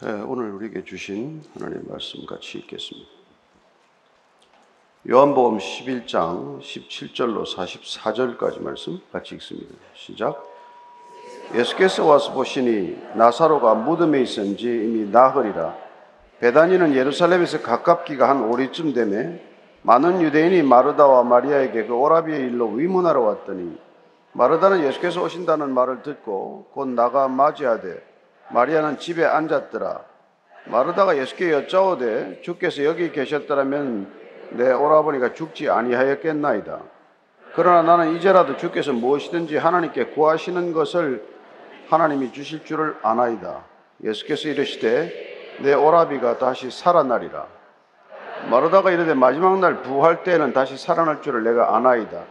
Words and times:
네, 0.00 0.12
오늘 0.12 0.52
우리에게 0.52 0.84
주신 0.84 1.42
하나님의 1.54 1.82
말씀 1.88 2.24
같이 2.24 2.58
읽겠습니다. 2.58 3.08
요한복음 5.10 5.58
11장 5.58 6.60
17절로 6.60 7.44
44절까지 7.44 8.62
말씀 8.62 9.00
같이 9.10 9.34
읽습니다. 9.34 9.74
시작. 9.94 10.40
예수께서 11.52 12.06
와서 12.06 12.32
보시니 12.32 12.96
나사로가 13.16 13.74
무덤에 13.74 14.20
있은지 14.20 14.68
이미 14.68 15.10
나흘이라 15.10 15.76
베다니는 16.38 16.94
예루살렘에서 16.94 17.60
가깝기가 17.62 18.28
한 18.28 18.44
오리쯤 18.44 18.92
되매 18.92 19.42
많은 19.82 20.22
유대인이 20.22 20.62
마르다와 20.62 21.24
마리아에게 21.24 21.86
그 21.86 21.94
오라비의 21.94 22.38
일로 22.42 22.68
위문하러 22.68 23.20
왔더니 23.20 23.76
마르다는 24.30 24.84
예수께서 24.84 25.24
오신다는 25.24 25.74
말을 25.74 26.04
듣고 26.04 26.68
곧 26.72 26.86
나가 26.86 27.26
맞이하되 27.26 28.07
마리아는 28.50 28.98
집에 28.98 29.24
앉았더라. 29.24 30.00
마르다가 30.64 31.16
예수께 31.16 31.52
여짜오되 31.52 32.42
주께서 32.42 32.84
여기 32.84 33.10
계셨더라면 33.12 34.12
내 34.50 34.72
오라버니가 34.72 35.34
죽지 35.34 35.70
아니하였겠나이다. 35.70 36.78
그러나 37.54 37.82
나는 37.82 38.14
이제라도 38.16 38.56
주께서 38.56 38.92
무엇이든지 38.92 39.56
하나님께 39.56 40.06
구하시는 40.06 40.72
것을 40.72 41.24
하나님이 41.88 42.32
주실 42.32 42.64
줄을 42.64 42.96
아나이다. 43.02 43.64
예수께서 44.04 44.48
이르시되 44.48 45.58
내 45.60 45.74
오라비가 45.74 46.38
다시 46.38 46.70
살아나리라. 46.70 47.46
마르다가 48.50 48.90
이르되 48.90 49.14
마지막 49.14 49.58
날 49.58 49.82
부활 49.82 50.22
때에는 50.22 50.52
다시 50.52 50.76
살아날 50.76 51.22
줄을 51.22 51.42
내가 51.42 51.76
아나이다. 51.76 52.22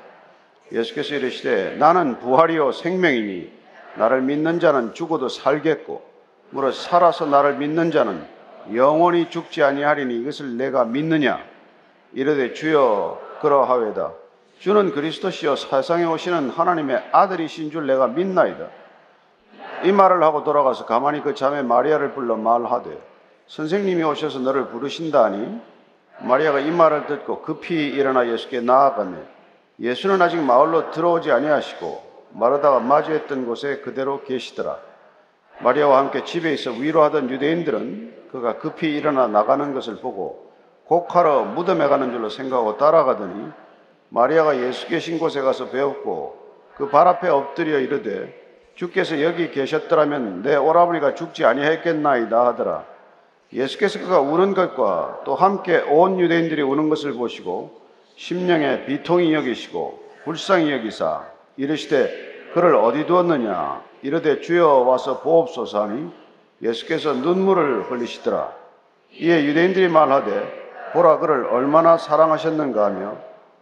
예수께서 0.71 1.15
이르시되 1.15 1.75
나는 1.77 2.19
부활이요 2.19 2.71
생명이니 2.71 3.51
나를 3.95 4.21
믿는 4.21 4.59
자는 4.59 4.93
죽어도 4.93 5.27
살겠고 5.27 6.03
무릇 6.49 6.75
살아서 6.75 7.25
나를 7.25 7.55
믿는 7.55 7.91
자는 7.91 8.25
영원히 8.73 9.29
죽지 9.29 9.63
아니하리니 9.63 10.21
이것을 10.21 10.57
내가 10.57 10.85
믿느냐? 10.85 11.39
이르되 12.13 12.53
주여 12.53 13.19
그러하외다. 13.41 14.13
주는 14.59 14.91
그리스도시요 14.91 15.55
세상에 15.55 16.05
오시는 16.05 16.49
하나님의 16.49 17.09
아들이신 17.11 17.71
줄 17.71 17.85
내가 17.85 18.07
믿나이다. 18.07 18.67
이 19.83 19.91
말을 19.91 20.23
하고 20.23 20.43
돌아가서 20.43 20.85
가만히 20.85 21.21
그 21.21 21.35
자매 21.35 21.61
마리아를 21.61 22.13
불러 22.13 22.35
말하되 22.35 22.97
선생님이 23.47 24.03
오셔서 24.03 24.39
너를 24.39 24.67
부르신다니? 24.69 25.61
마리아가 26.19 26.59
이 26.59 26.71
말을 26.71 27.05
듣고 27.05 27.43
급히 27.43 27.87
일어나 27.87 28.27
예수께 28.27 28.61
나아가매 28.61 29.17
예수는 29.79 30.19
아직 30.19 30.37
마을로 30.37 30.89
들어오지 30.89 31.31
아니하시고 31.31 32.07
마르다가 32.31 32.79
마주했던 32.79 33.45
곳에 33.45 33.77
그대로 33.81 34.23
계시더라. 34.23 34.86
마리아와 35.59 35.97
함께 35.99 36.23
집에 36.23 36.53
있어 36.53 36.71
위로하던 36.71 37.29
유대인들은 37.29 38.13
그가 38.31 38.57
급히 38.57 38.95
일어나 38.95 39.27
나가는 39.27 39.73
것을 39.73 39.97
보고 39.97 40.51
곡하러 40.85 41.43
무덤에 41.45 41.87
가는 41.87 42.11
줄로 42.11 42.29
생각하고 42.29 42.77
따라가더니 42.77 43.49
마리아가 44.09 44.57
예수 44.57 44.87
계신 44.87 45.19
곳에 45.19 45.41
가서 45.41 45.69
배웠고 45.69 46.37
그 46.77 46.89
발 46.89 47.07
앞에 47.07 47.27
엎드려 47.27 47.79
이르되 47.79 48.33
주께서 48.75 49.21
여기 49.23 49.49
계셨더라면 49.49 50.43
내 50.43 50.55
오라버니가 50.55 51.15
죽지 51.15 51.43
아니했겠나이다 51.43 52.45
하더라. 52.45 52.85
예수께서 53.51 53.97
그가 53.99 54.19
우는 54.21 54.53
것과 54.53 55.21
또 55.25 55.33
함께 55.33 55.79
온 55.79 56.19
유대인들이 56.19 56.61
우는 56.61 56.89
것을 56.89 57.13
보시고 57.13 57.81
심령에 58.15 58.85
비통이 58.85 59.33
여기시고 59.33 60.03
불쌍히 60.25 60.71
여기사 60.71 61.25
이르시되 61.55 62.26
그를 62.57 62.73
어디 62.73 63.05
두었느냐? 63.05 63.83
이르되 64.01 64.41
주여 64.41 64.67
와서 64.79 65.19
보옵소서 65.21 65.83
하니 65.83 66.09
예수께서 66.63 67.13
눈물을 67.13 67.83
흘리시더라. 67.83 68.51
이에 69.13 69.45
유대인들이 69.45 69.89
말하되 69.89 70.89
보라 70.93 71.19
그를 71.19 71.45
얼마나 71.45 71.99
사랑하셨는가 71.99 72.83
하며 72.83 73.17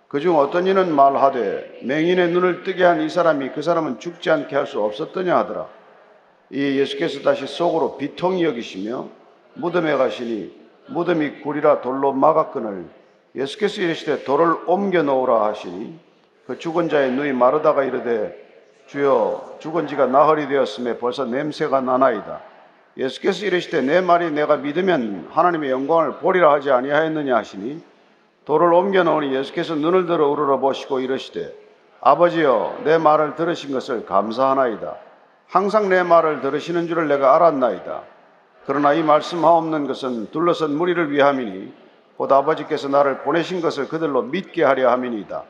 그중 0.07 0.37
어떤 0.39 0.65
이는 0.65 0.95
말하되 0.95 1.81
맹인의 1.83 2.29
눈을 2.29 2.63
뜨게 2.63 2.85
한 2.85 3.01
이 3.01 3.09
사람이 3.09 3.49
그 3.49 3.61
사람은 3.61 3.99
죽지 3.99 4.31
않게 4.31 4.55
할 4.55 4.65
수 4.65 4.81
없었더냐 4.81 5.39
하더라. 5.39 5.67
이에 6.51 6.75
예수께서 6.77 7.19
다시 7.19 7.47
속으로 7.47 7.97
비통이 7.97 8.45
여기시며 8.45 9.09
무덤에 9.55 9.97
가시니 9.97 10.55
무덤이 10.87 11.41
굴이라 11.41 11.81
돌로 11.81 12.13
막았거늘 12.13 12.85
예수께서 13.35 13.81
이르시되 13.81 14.23
돌을 14.23 14.55
옮겨 14.67 15.03
놓으라 15.03 15.47
하시니 15.47 15.99
그 16.47 16.57
죽은 16.59 16.87
자의 16.87 17.11
누이 17.11 17.33
마르다가 17.33 17.83
이르되 17.83 18.44
주여 18.87 19.57
죽은 19.59 19.87
지가 19.87 20.05
나흘이 20.07 20.47
되었음에 20.47 20.97
벌써 20.97 21.25
냄새가 21.25 21.81
나나이다. 21.81 22.41
예수께서 22.97 23.45
이르시되 23.45 23.81
내 23.81 23.99
말이 24.01 24.31
내가 24.31 24.57
믿으면 24.57 25.29
하나님의 25.31 25.71
영광을 25.71 26.13
보리라 26.17 26.53
하지 26.53 26.71
아니하였느냐 26.71 27.35
하시니 27.35 27.83
돌을 28.45 28.71
옮겨 28.73 29.03
놓으니 29.03 29.33
예수께서 29.35 29.75
눈을 29.75 30.05
들어 30.05 30.29
우러러 30.29 30.59
보시고 30.59 30.99
이르시되 30.99 31.53
아버지여 31.99 32.81
내 32.83 32.97
말을 32.97 33.35
들으신 33.35 33.73
것을 33.73 34.05
감사하나이다. 34.05 34.95
항상 35.47 35.89
내 35.89 36.03
말을 36.03 36.41
들으시는 36.41 36.87
줄을 36.87 37.07
내가 37.07 37.35
알았나이다. 37.35 38.01
그러나 38.65 38.93
이 38.93 39.03
말씀하옵는 39.03 39.87
것은 39.87 40.31
둘러선 40.31 40.75
무리를 40.75 41.11
위함이니 41.11 41.73
곧 42.17 42.31
아버지께서 42.31 42.87
나를 42.87 43.19
보내신 43.19 43.61
것을 43.61 43.87
그들로 43.87 44.21
믿게 44.23 44.63
하려 44.63 44.89
함이니이다. 44.91 45.43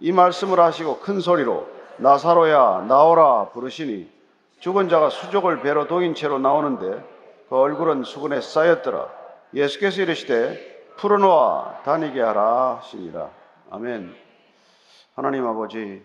이 0.00 0.12
말씀을 0.12 0.60
하시고 0.60 1.00
큰 1.00 1.20
소리로 1.20 1.75
나사로야 1.98 2.86
나오라 2.88 3.50
부르시니 3.50 4.10
죽은 4.60 4.88
자가 4.88 5.10
수족을 5.10 5.62
배로 5.62 5.86
동인 5.86 6.14
채로 6.14 6.38
나오는데 6.38 7.04
그 7.48 7.56
얼굴은 7.56 8.04
수건에 8.04 8.40
쌓였더라. 8.40 9.08
예수께서 9.54 10.02
이르시되 10.02 10.94
풀어놓아 10.96 11.82
다니게 11.82 12.20
하라 12.20 12.76
하시니라. 12.76 13.30
아멘. 13.70 14.14
하나님 15.14 15.46
아버지 15.46 16.02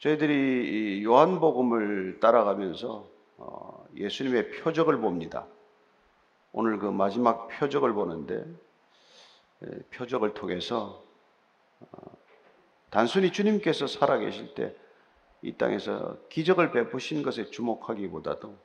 저희들이 0.00 1.02
요한복음을 1.04 2.20
따라가면서 2.20 3.06
어, 3.38 3.84
예수님의 3.96 4.50
표적을 4.50 4.98
봅니다. 4.98 5.46
오늘 6.52 6.78
그 6.78 6.86
마지막 6.86 7.48
표적을 7.48 7.92
보는데 7.92 8.44
표적을 9.90 10.34
통해서 10.34 11.02
어, 11.02 11.07
단순히 12.90 13.32
주님께서 13.32 13.86
살아계실 13.86 14.54
때 14.54 14.88
이 15.42 15.52
땅에서 15.52 16.18
기적을 16.30 16.72
베푸신 16.72 17.22
것에 17.22 17.50
주목하기보다도 17.50 18.56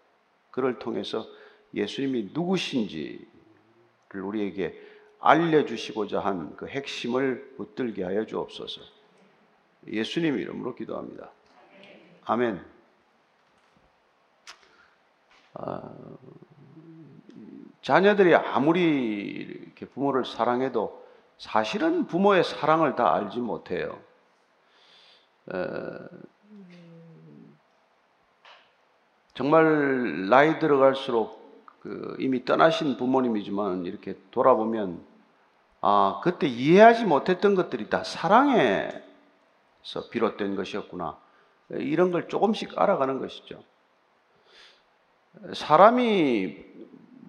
그를 0.51 0.79
통해서 0.79 1.25
예수님이 1.73 2.31
누구신지를 2.33 3.27
우리에게 4.23 4.79
알려주시고자 5.19 6.19
한 6.19 6.55
그 6.57 6.67
핵심을 6.67 7.53
붙들게 7.57 8.03
하여 8.03 8.25
주옵소서. 8.25 8.81
예수님 9.87 10.39
이름으로 10.39 10.75
기도합니다. 10.75 11.31
아멘. 12.25 12.63
아, 15.55 15.93
자녀들이 17.81 18.33
아무리 18.33 18.81
이렇게 18.81 19.85
부모를 19.85 20.25
사랑해도 20.25 21.02
사실은 21.43 22.07
부모의 22.07 22.45
사랑을 22.45 22.95
다 22.95 23.13
알지 23.13 23.39
못해요. 23.39 23.99
에, 25.53 25.57
정말 29.33 30.29
나이 30.29 30.57
들어갈수록 30.59 31.43
그 31.81 32.15
이미 32.19 32.45
떠나신 32.45 32.95
부모님이지만 32.95 33.85
이렇게 33.85 34.17
돌아보면 34.31 35.05
아 35.81 36.21
그때 36.23 36.47
이해하지 36.47 37.03
못했던 37.03 37.55
것들이 37.55 37.89
다 37.89 38.05
사랑에서 38.05 39.01
비롯된 40.11 40.55
것이었구나 40.55 41.17
이런 41.71 42.11
걸 42.11 42.29
조금씩 42.29 42.79
알아가는 42.79 43.19
것이죠. 43.19 43.61
사람이 45.53 46.55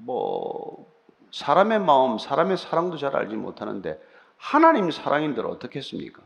뭐 0.05 0.94
사람의 1.35 1.81
마음, 1.81 2.17
사람의 2.17 2.57
사랑도 2.57 2.97
잘 2.97 3.17
알지 3.17 3.35
못하는데 3.35 4.01
하나님 4.37 4.93
사랑인들 4.93 5.45
어떻겠습니까? 5.47 6.23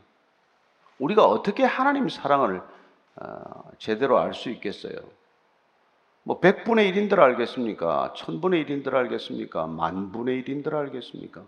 우리가 0.98 1.24
어떻게 1.24 1.64
하나님 1.64 2.10
사랑을 2.10 2.60
어, 3.16 3.70
제대로 3.78 4.18
알 4.18 4.34
수 4.34 4.50
있겠어요? 4.50 4.96
뭐 6.24 6.40
100분의 6.40 6.92
1인들 6.92 7.18
알겠습니까? 7.18 8.12
1000분의 8.18 8.68
1인들 8.68 8.94
알겠습니까? 8.94 9.66
만분의 9.66 10.42
1인들 10.42 10.74
알겠습니까? 10.74 11.42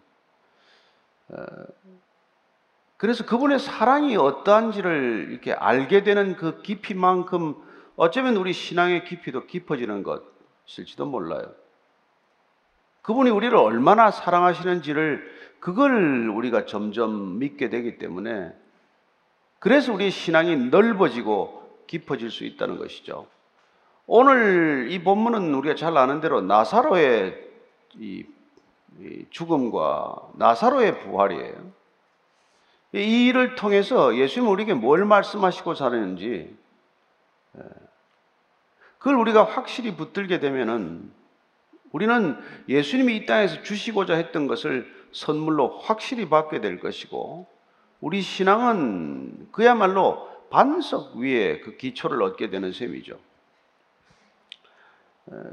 어, 1.28 1.44
그래서 2.96 3.26
그분의 3.26 3.58
사랑이 3.58 4.16
어떠한지를 4.16 5.28
이렇게 5.32 5.52
알게 5.52 6.02
되는 6.02 6.34
그 6.36 6.62
깊이만큼 6.62 7.56
어쩌면 7.96 8.36
우리 8.36 8.54
신앙의 8.54 9.04
깊이도 9.04 9.46
깊어지는 9.46 10.02
것일지도 10.02 11.04
몰라요. 11.04 11.59
그분이 13.02 13.31
우리를 13.31 13.56
얼마나 13.56 14.11
사랑하시는지를 14.11 15.41
그걸 15.61 16.29
우리가 16.29 16.67
점점 16.67 17.38
믿게 17.38 17.69
되기 17.69 17.99
때문에 17.99 18.52
그래서 19.58 19.93
우리 19.93 20.11
신앙이 20.11 20.56
넓어지고 20.70 21.85
깊어질 21.87 22.31
수 22.31 22.44
있다는 22.44 22.79
것이죠. 22.79 23.26
오늘 24.06 24.88
이 24.91 25.02
본문은 25.02 25.55
우리가 25.55 25.75
잘 25.75 25.97
아는 25.97 26.20
대로 26.20 26.41
나사로의 26.41 27.49
이, 27.97 28.25
이 28.99 29.26
죽음과 29.31 30.31
나사로의 30.35 31.00
부활이에요. 31.00 31.81
이 32.94 33.29
일을 33.29 33.55
통해서 33.55 34.17
예수님은 34.17 34.53
우리에게 34.53 34.75
뭘 34.75 35.05
말씀하시고 35.05 35.75
사는지 35.75 36.56
예, 37.56 37.62
그걸 38.99 39.14
우리가 39.17 39.44
확실히 39.44 39.94
붙들게 39.94 40.41
되면은 40.41 41.19
우리는 41.92 42.37
예수님이 42.69 43.16
이 43.16 43.26
땅에서 43.26 43.62
주시고자 43.62 44.14
했던 44.14 44.46
것을 44.46 44.90
선물로 45.12 45.78
확실히 45.81 46.28
받게 46.28 46.60
될 46.60 46.78
것이고 46.78 47.46
우리 48.00 48.22
신앙은 48.22 49.48
그야말로 49.52 50.28
반석 50.50 51.16
위에 51.16 51.60
그 51.60 51.76
기초를 51.76 52.22
얻게 52.22 52.50
되는 52.50 52.72
셈이죠. 52.72 53.19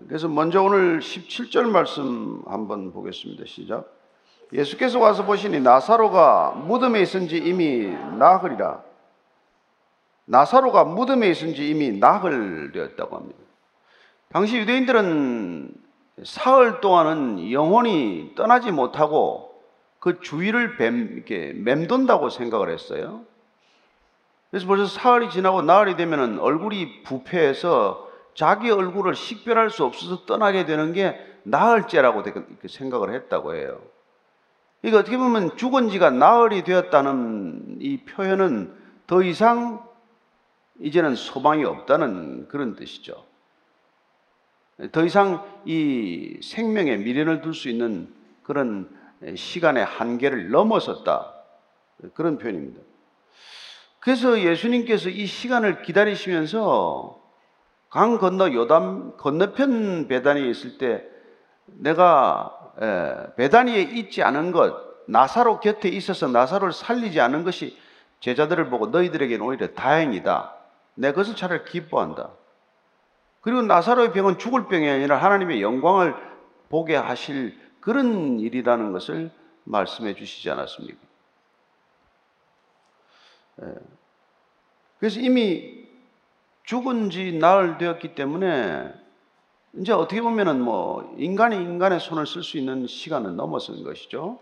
그래서 0.07 0.27
먼저 0.27 0.61
오늘 0.61 0.99
17절 0.99 1.69
말씀 1.69 2.41
한번 2.47 2.91
보겠습니다. 2.91 3.43
시작. 3.45 3.93
예수께서 4.53 4.97
와서 4.97 5.25
보시니 5.25 5.59
나사로가 5.59 6.51
무덤에 6.51 7.01
있은지 7.01 7.37
이미 7.37 7.87
나흘이라. 8.17 8.83
나사로가 10.25 10.83
무덤에 10.85 11.29
있은지 11.29 11.69
이미 11.69 11.91
나흘 11.91 12.71
되었다고 12.71 13.17
합니다. 13.17 13.39
당시 14.29 14.57
유대인들은 14.57 15.86
사흘 16.23 16.81
동안은 16.81 17.51
영혼이 17.51 18.33
떠나지 18.35 18.71
못하고 18.71 19.61
그 19.99 20.19
주위를 20.19 20.77
뱀, 20.77 21.13
이렇게 21.13 21.53
맴돈다고 21.53 22.29
생각을 22.29 22.69
했어요. 22.71 23.21
그래서 24.49 24.65
벌써 24.67 24.85
사흘이 24.85 25.29
지나고 25.29 25.61
나흘이 25.61 25.95
되면 25.95 26.39
얼굴이 26.39 27.03
부패해서 27.03 28.07
자기 28.33 28.71
얼굴을 28.71 29.15
식별할 29.15 29.69
수 29.69 29.83
없어서 29.83 30.25
떠나게 30.25 30.65
되는 30.65 30.93
게 30.93 31.19
나흘째라고 31.43 32.23
생각을 32.67 33.13
했다고 33.13 33.55
해요. 33.55 33.79
이거 34.83 34.99
어떻게 34.99 35.17
보면 35.17 35.57
죽은 35.57 35.89
지가 35.89 36.11
나흘이 36.11 36.63
되었다는 36.63 37.77
이 37.79 37.97
표현은 37.97 38.73
더 39.07 39.21
이상 39.23 39.85
이제는 40.79 41.15
소망이 41.15 41.65
없다는 41.65 42.47
그런 42.47 42.75
뜻이죠. 42.75 43.26
더 44.91 45.03
이상 45.03 45.43
이 45.65 46.39
생명에 46.43 46.97
미련을 46.97 47.41
둘 47.41 47.53
수 47.53 47.69
있는 47.69 48.13
그런 48.43 48.89
시간의 49.35 49.83
한계를 49.83 50.51
넘어섰다. 50.51 51.33
그런 52.13 52.37
표현입니다. 52.37 52.79
그래서 53.99 54.39
예수님께서 54.39 55.09
이 55.09 55.25
시간을 55.25 55.81
기다리시면서 55.81 57.19
강 57.89 58.19
건너 58.19 58.53
요담 58.53 59.17
건너편 59.17 60.07
배단위에 60.07 60.47
있을 60.49 60.77
때 60.77 61.03
내가 61.65 62.53
배단위에 63.37 63.81
있지 63.81 64.21
않은 64.21 64.51
것, 64.51 64.75
나사로 65.07 65.59
곁에 65.59 65.89
있어서 65.89 66.27
나사로를 66.27 66.71
살리지 66.71 67.19
않은 67.19 67.43
것이 67.43 67.77
제자들을 68.19 68.69
보고 68.69 68.87
너희들에게는 68.87 69.43
오히려 69.43 69.73
다행이다. 69.73 70.53
내 70.95 71.11
것을 71.13 71.35
차라리 71.35 71.63
기뻐한다. 71.65 72.29
그리고 73.47 73.61
나사로의 73.61 74.11
병은 74.11 74.39
죽을 74.39 74.67
병이 74.67 74.89
아니라 74.89 75.15
하나님의 75.15 75.61
영광을 75.61 76.13
보게 76.67 76.97
하실 76.97 77.57
그런 77.79 78.41
일이라는 78.41 78.91
것을 78.91 79.31
말씀해 79.63 80.15
주시지 80.15 80.49
않았습니까? 80.49 80.99
그래서 84.99 85.21
이미 85.21 85.87
죽은 86.63 87.09
지 87.09 87.37
나흘 87.37 87.77
되었기 87.77 88.15
때문에 88.15 88.93
이제 89.75 89.93
어떻게 89.93 90.21
보면은 90.21 90.59
뭐 90.59 91.15
인간이 91.17 91.55
인간의 91.55 92.01
손을 92.01 92.27
쓸 92.27 92.43
수 92.43 92.57
있는 92.57 92.85
시간은 92.85 93.37
넘어선 93.37 93.81
것이죠. 93.85 94.39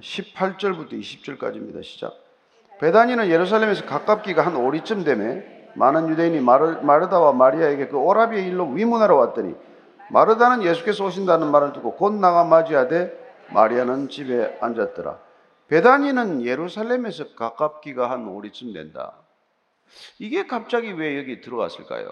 18절부터 0.00 0.92
20절까지입니다. 0.92 1.82
시작. 1.82 2.14
베다니는 2.78 3.30
예루살렘에서 3.30 3.84
가깝기가 3.84 4.46
한 4.46 4.54
오리쯤 4.54 5.02
되매 5.02 5.51
많은 5.74 6.08
유대인이 6.08 6.40
마르, 6.40 6.80
마르다와 6.82 7.32
마리아에게 7.32 7.88
그 7.88 7.96
오라비의 7.96 8.46
일로 8.46 8.68
위문하러 8.68 9.16
왔더니 9.16 9.54
마르다는 10.10 10.62
예수께서 10.62 11.04
오신다는 11.06 11.50
말을 11.50 11.72
듣고 11.72 11.96
곧 11.96 12.12
나가 12.14 12.44
맞이하되 12.44 13.20
마리아는 13.52 14.08
집에 14.08 14.58
앉았더라. 14.60 15.18
베다니는 15.68 16.44
예루살렘에서 16.44 17.34
가깝기가 17.34 18.10
한 18.10 18.28
오리쯤 18.28 18.72
된다. 18.72 19.14
이게 20.18 20.46
갑자기 20.46 20.92
왜 20.92 21.18
여기 21.18 21.40
들어갔을까요? 21.40 22.10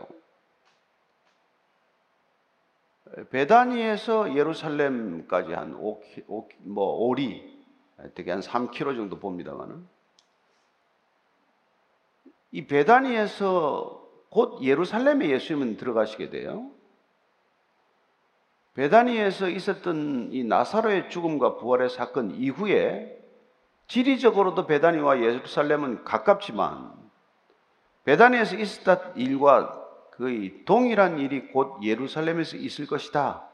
베다니에서 3.30 4.36
예루살렘까지 4.36 5.52
한 5.52 5.74
5, 5.74 6.00
5, 6.28 6.48
뭐 6.60 7.06
오리, 7.06 7.60
되게 8.14 8.30
한 8.30 8.40
3km 8.40 8.96
정도 8.96 9.18
봅니다만은 9.18 9.86
이 12.52 12.66
베다니에서 12.66 14.00
곧 14.30 14.62
예루살렘에 14.62 15.30
예수님은 15.30 15.76
들어가시게 15.76 16.30
돼요. 16.30 16.70
베다니에서 18.74 19.48
있었던 19.48 20.30
이 20.32 20.44
나사로의 20.44 21.10
죽음과 21.10 21.56
부활의 21.56 21.90
사건 21.90 22.30
이후에 22.30 23.18
지리적으로도 23.88 24.66
베다니와 24.66 25.20
예루살렘은 25.20 26.04
가깝지만 26.04 26.94
베다니에서 28.04 28.56
있었던 28.56 29.16
일과 29.16 29.76
거의 30.16 30.64
동일한 30.64 31.18
일이 31.18 31.48
곧 31.48 31.82
예루살렘에서 31.82 32.56
있을 32.56 32.86
것이다. 32.86 33.48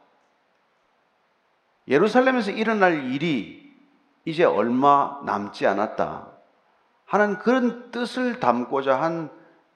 예루살렘에서 1.89 2.51
일어날 2.51 3.13
일이 3.13 3.75
이제 4.25 4.45
얼마 4.45 5.21
남지 5.25 5.67
않았다. 5.67 6.36
하는 7.07 7.39
그런 7.39 7.91
뜻을 7.91 8.41
담고자 8.41 9.01
한 9.01 9.31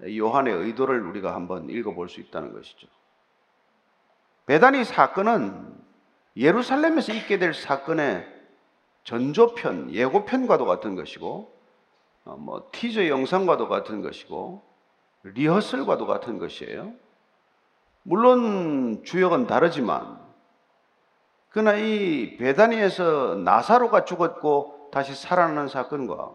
요한의 0.04 0.54
의도를 0.54 1.00
우리가 1.06 1.34
한번 1.34 1.70
읽어볼 1.70 2.08
수 2.08 2.20
있다는 2.20 2.52
것이죠. 2.52 2.86
베다니 4.46 4.84
사건은 4.84 5.74
예루살렘에서 6.36 7.12
있게 7.12 7.38
될 7.38 7.54
사건의 7.54 8.26
전조편, 9.04 9.92
예고편과도 9.92 10.66
같은 10.66 10.94
것이고, 10.94 11.52
어, 12.24 12.36
뭐 12.36 12.68
티저 12.72 13.08
영상과도 13.08 13.68
같은 13.68 14.02
것이고, 14.02 14.62
리허설과도 15.22 16.06
같은 16.06 16.38
것이에요. 16.38 16.92
물론 18.02 19.04
주역은 19.04 19.46
다르지만, 19.46 20.18
그러나 21.50 21.76
이 21.76 22.36
베다니에서 22.36 23.36
나사로가 23.44 24.04
죽었고 24.04 24.90
다시 24.92 25.14
살아나는 25.14 25.68
사건과 25.68 26.32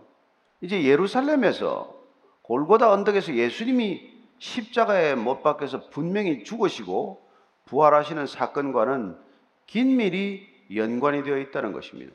이제 0.62 0.84
예루살렘에서 0.84 1.96
골고다 2.42 2.92
언덕에서 2.92 3.34
예수님이 3.34 4.14
십자가에 4.40 5.16
못 5.16 5.42
박혀서 5.42 5.90
분명히 5.90 6.44
죽으시고 6.44 7.26
부활하시는 7.66 8.28
사건과는 8.28 9.18
긴밀히 9.66 10.48
연관이 10.76 11.24
되어 11.24 11.38
있다는 11.38 11.74
것입니다. 11.74 12.14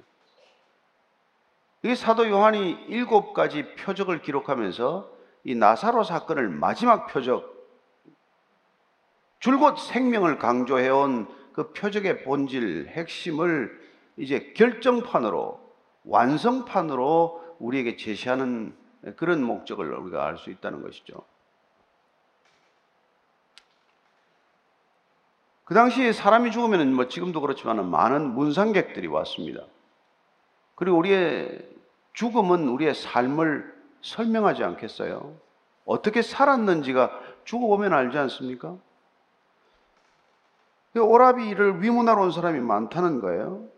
이 1.82 1.94
사도 1.94 2.28
요한이 2.28 2.76
일곱 2.88 3.32
가지 3.32 3.74
표적을 3.74 4.22
기록하면서 4.22 5.10
이 5.44 5.54
나사로 5.54 6.04
사건을 6.04 6.48
마지막 6.48 7.06
표적, 7.06 7.58
줄곧 9.38 9.78
생명을 9.78 10.38
강조해온 10.38 11.26
그 11.54 11.72
표적의 11.72 12.24
본질, 12.24 12.88
핵심을 12.88 13.80
이제 14.18 14.52
결정판으로, 14.54 15.58
완성판으로 16.04 17.49
우리에게 17.60 17.96
제시하는 17.96 18.74
그런 19.16 19.42
목적을 19.42 19.92
우리가 19.94 20.26
알 20.26 20.36
수 20.36 20.50
있다는 20.50 20.82
것이죠. 20.82 21.22
그 25.64 25.74
당시에 25.74 26.12
사람이 26.12 26.50
죽으면 26.50 26.92
뭐 26.94 27.06
지금도 27.06 27.40
그렇지만 27.40 27.88
많은 27.88 28.34
문상객들이 28.34 29.06
왔습니다. 29.06 29.62
그리고 30.74 30.96
우리의 30.98 31.64
죽음은 32.14 32.66
우리의 32.68 32.94
삶을 32.94 33.72
설명하지 34.02 34.64
않겠어요? 34.64 35.36
어떻게 35.84 36.22
살았는지가 36.22 37.20
죽어보면 37.44 37.92
알지 37.92 38.18
않습니까? 38.18 38.76
그 40.92 41.00
오라비를 41.00 41.82
위문하러 41.82 42.22
온 42.22 42.32
사람이 42.32 42.58
많다는 42.60 43.20
거예요. 43.20 43.68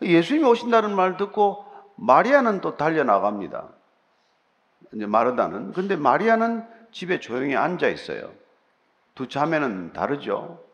예수님이 0.00 0.46
오신다는 0.48 0.96
말 0.96 1.18
듣고 1.18 1.69
마리아는 2.00 2.62
또 2.62 2.76
달려나갑니다. 2.76 3.68
이제 4.94 5.06
마르다는. 5.06 5.72
근데 5.72 5.96
마리아는 5.96 6.64
집에 6.92 7.20
조용히 7.20 7.54
앉아 7.54 7.88
있어요. 7.88 8.32
두 9.14 9.28
자매는 9.28 9.92
다르죠. 9.92 10.64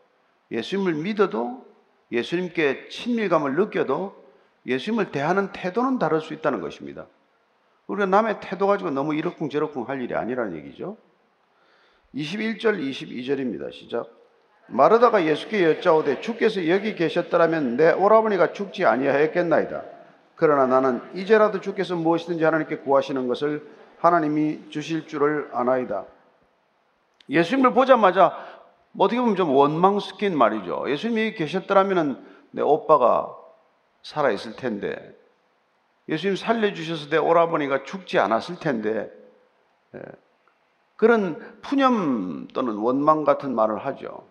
예수님을 0.51 0.93
믿어도 0.95 1.65
예수님께 2.13 2.87
친밀감을 2.87 3.55
느껴도 3.55 4.25
예수님을 4.65 5.11
대하는 5.11 5.51
태도는 5.51 5.99
다를 5.99 6.21
수 6.21 6.33
있다는 6.33 6.61
것입니다. 6.61 7.05
우리가 7.87 8.05
남의 8.05 8.39
태도 8.41 8.67
가지고 8.67 8.91
너무 8.91 9.13
이러쿵저러쿵 9.13 9.89
할 9.89 10.01
일이 10.01 10.15
아니라는 10.15 10.55
얘기죠. 10.57 10.97
21절 12.15 12.79
22절입니다. 12.79 13.71
시작. 13.73 14.09
마르다가 14.67 15.25
예수께 15.25 15.63
여짜오되 15.63 16.21
주께서 16.21 16.67
여기 16.69 16.95
계셨더라면 16.95 17.75
내 17.75 17.91
오라버니가 17.91 18.53
죽지 18.53 18.85
아니하였겠나이다. 18.85 19.96
그러나 20.37 20.67
나는 20.67 21.01
이제라도 21.15 21.59
주께서 21.59 21.95
무엇이든지 21.95 22.43
하나님께 22.43 22.77
구하시는 22.77 23.27
것을 23.27 23.67
하나님이 23.97 24.69
주실 24.69 25.07
줄을 25.07 25.49
아나이다. 25.51 26.05
예수님을 27.27 27.73
보자마자 27.73 28.37
뭐 28.91 29.07
어떻게 29.07 29.19
보면 29.19 29.35
좀 29.35 29.49
원망 29.49 29.99
섞인 29.99 30.37
말이죠. 30.37 30.85
예수님이 30.89 31.33
계셨더라면 31.33 32.23
내 32.51 32.61
오빠가 32.61 33.35
살아 34.03 34.29
있을 34.29 34.55
텐데, 34.55 35.15
예수님 36.07 36.35
살려주셔서 36.35 37.09
내 37.09 37.17
오라버니가 37.17 37.83
죽지 37.83 38.19
않았을 38.19 38.59
텐데, 38.59 39.11
예, 39.95 40.01
그런 40.95 41.59
푸념 41.61 42.47
또는 42.53 42.75
원망 42.75 43.23
같은 43.23 43.55
말을 43.55 43.79
하죠. 43.79 44.23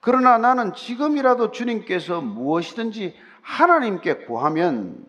그러나 0.00 0.38
나는 0.38 0.74
지금이라도 0.74 1.50
주님께서 1.50 2.20
무엇이든지 2.20 3.16
하나님께 3.44 4.24
구하면 4.24 5.04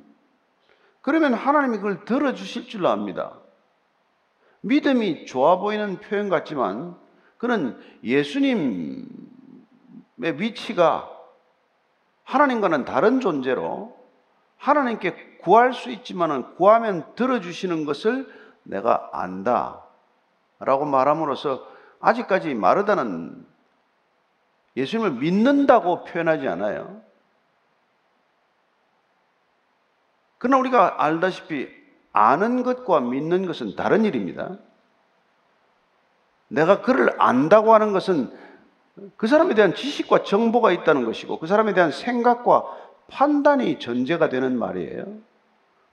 그러면 1.02 1.34
하나님이 1.34 1.78
그걸 1.78 2.06
들어주실 2.06 2.68
줄 2.68 2.86
압니다. 2.86 3.40
믿음이 4.62 5.26
좋아 5.26 5.58
보이는 5.58 6.00
표현 6.00 6.30
같지만 6.30 6.98
그는 7.38 7.80
예수님의 8.04 9.06
위치가 10.18 11.10
하나님과는 12.24 12.86
다른 12.86 13.20
존재로 13.20 13.96
하나님께 14.58 15.38
구할 15.42 15.74
수 15.74 15.92
있지만은 15.92 16.56
구하면 16.56 17.14
들어주시는 17.16 17.86
것을 17.86 18.28
내가 18.64 19.10
안다. 19.14 19.84
라고 20.60 20.86
말함으로써 20.86 21.68
아직까지 22.00 22.56
마르다는 22.56 23.46
예수님을 24.76 25.12
믿는다고 25.12 26.04
표현하지 26.06 26.48
않아요. 26.48 27.05
그러나 30.46 30.60
우리가 30.60 31.04
알다시피 31.04 31.68
아는 32.14 32.62
것과 32.62 33.00
믿는 33.00 33.48
것은 33.48 33.76
다른 33.76 34.06
일입니다. 34.06 34.52
내가 36.50 36.84
그를 36.84 37.20
안다고 37.20 37.74
하는 37.74 37.94
것은 37.94 38.32
그 39.18 39.26
사람에 39.26 39.56
대한 39.56 39.74
지식과 39.74 40.22
정보가 40.22 40.72
있다는 40.72 41.04
것이고 41.04 41.40
그 41.40 41.48
사람에 41.48 41.74
대한 41.74 41.90
생각과 41.90 42.64
판단이 43.08 43.80
전제가 43.80 44.30
되는 44.30 44.60
말이에요. 44.60 45.06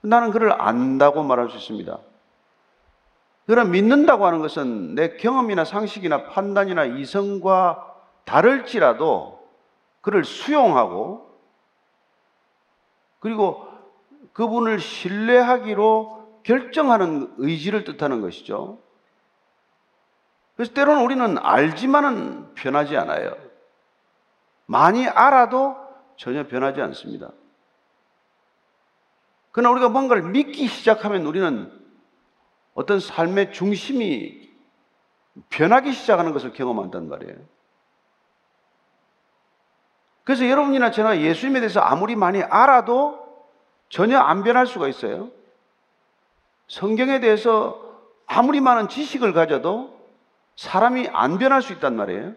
나는 0.01 0.29
그를 0.29 0.51
안다고 0.61 1.23
말할 1.23 1.49
수 1.49 1.57
있습니다. 1.57 1.97
그러나 3.47 3.67
믿는다고 3.71 4.27
하는 4.27 4.37
것은 4.37 4.93
내 4.93 5.17
경험이나 5.17 5.65
상식이나 5.65 6.25
판단이나 6.25 6.85
이성과 6.85 7.91
다를지라도 8.25 9.47
그를 10.01 10.23
수용하고 10.23 11.27
그리고 13.19 13.72
그분을 14.33 14.79
신뢰하기로 14.79 16.41
결정하는 16.43 17.33
의지를 17.37 17.83
뜻하는 17.83 18.21
것이죠. 18.21 18.79
그래서 20.55 20.73
때로는 20.73 21.03
우리는 21.03 21.37
알지만은 21.37 22.53
변하지 22.55 22.97
않아요. 22.97 23.35
많이 24.65 25.07
알아도 25.07 25.75
전혀 26.17 26.47
변하지 26.47 26.81
않습니다. 26.81 27.31
그러나 29.51 29.71
우리가 29.71 29.89
뭔가를 29.89 30.23
믿기 30.23 30.67
시작하면 30.67 31.25
우리는 31.25 31.71
어떤 32.73 32.99
삶의 32.99 33.53
중심이 33.53 34.51
변하기 35.49 35.91
시작하는 35.93 36.33
것을 36.33 36.53
경험한단 36.53 37.07
말이에요. 37.07 37.35
그래서 40.23 40.47
여러분이나 40.47 40.91
제가 40.91 41.19
예수님에 41.19 41.59
대해서 41.59 41.81
아무리 41.81 42.15
많이 42.15 42.41
알아도 42.41 43.22
전혀 43.93 44.17
안 44.17 44.41
변할 44.41 44.65
수가 44.65 44.87
있어요. 44.87 45.29
성경에 46.67 47.19
대해서 47.19 47.79
아무리 48.25 48.59
많은 48.59 48.87
지식을 48.87 49.33
가져도 49.33 49.95
사람이 50.55 51.09
안 51.13 51.37
변할 51.37 51.61
수 51.61 51.73
있단 51.73 51.95
말이에요. 51.95 52.33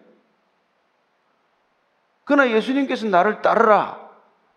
그러나 2.24 2.50
예수님께서 2.50 3.06
나를 3.06 3.40
따르라. 3.40 3.98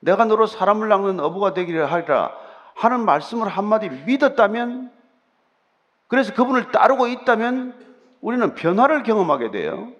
내가 0.02 0.26
너로 0.26 0.46
사람을 0.46 0.90
낚는 0.90 1.22
어부가 1.22 1.54
되기를 1.54 1.90
하리라. 1.90 2.34
하는 2.76 3.06
말씀을 3.06 3.48
한마디 3.48 3.88
믿었다면, 3.88 4.92
그래서 6.10 6.34
그분을 6.34 6.74
따르고 6.74 7.08
있다면 7.08 7.96
우리는 8.20 8.56
변화를 8.56 9.04
경험하게 9.04 9.52
돼요. 9.52 9.94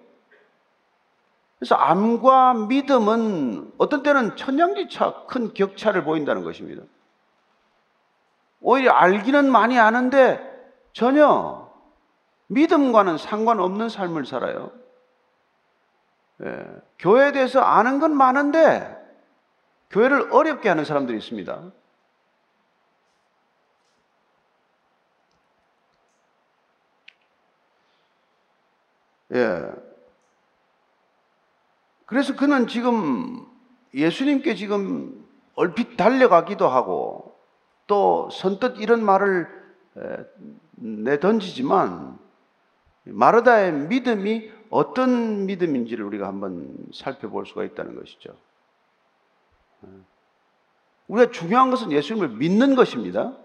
그래서 1.60 1.74
암과 1.74 2.54
믿음은 2.54 3.74
어떤 3.76 4.02
때는 4.02 4.34
천냥지차 4.34 5.26
큰 5.26 5.52
격차를 5.52 6.04
보인다는 6.04 6.42
것입니다. 6.42 6.82
오히려 8.62 8.92
알기는 8.92 9.52
많이 9.52 9.78
아는데 9.78 10.40
전혀 10.94 11.70
믿음과는 12.46 13.18
상관없는 13.18 13.90
삶을 13.90 14.24
살아요. 14.24 14.72
예, 16.42 16.66
교회에 16.98 17.32
대해서 17.32 17.60
아는 17.60 18.00
건 18.00 18.16
많은데 18.16 18.96
교회를 19.90 20.32
어렵게 20.32 20.66
하는 20.66 20.86
사람들이 20.86 21.18
있습니다. 21.18 21.72
예. 29.34 29.89
그래서 32.10 32.34
그는 32.34 32.66
지금 32.66 33.46
예수님께 33.94 34.56
지금 34.56 35.24
얼핏 35.54 35.96
달려가기도 35.96 36.66
하고 36.66 37.36
또 37.86 38.28
선뜻 38.32 38.80
이런 38.80 39.04
말을 39.04 39.48
내던지지만 40.74 42.18
마르다의 43.04 43.72
믿음이 43.72 44.50
어떤 44.70 45.46
믿음인지를 45.46 46.04
우리가 46.04 46.26
한번 46.26 46.76
살펴볼 46.92 47.46
수가 47.46 47.62
있다는 47.62 47.94
것이죠. 47.94 48.34
우리가 51.06 51.30
중요한 51.30 51.70
것은 51.70 51.92
예수님을 51.92 52.30
믿는 52.30 52.74
것입니다. 52.74 53.36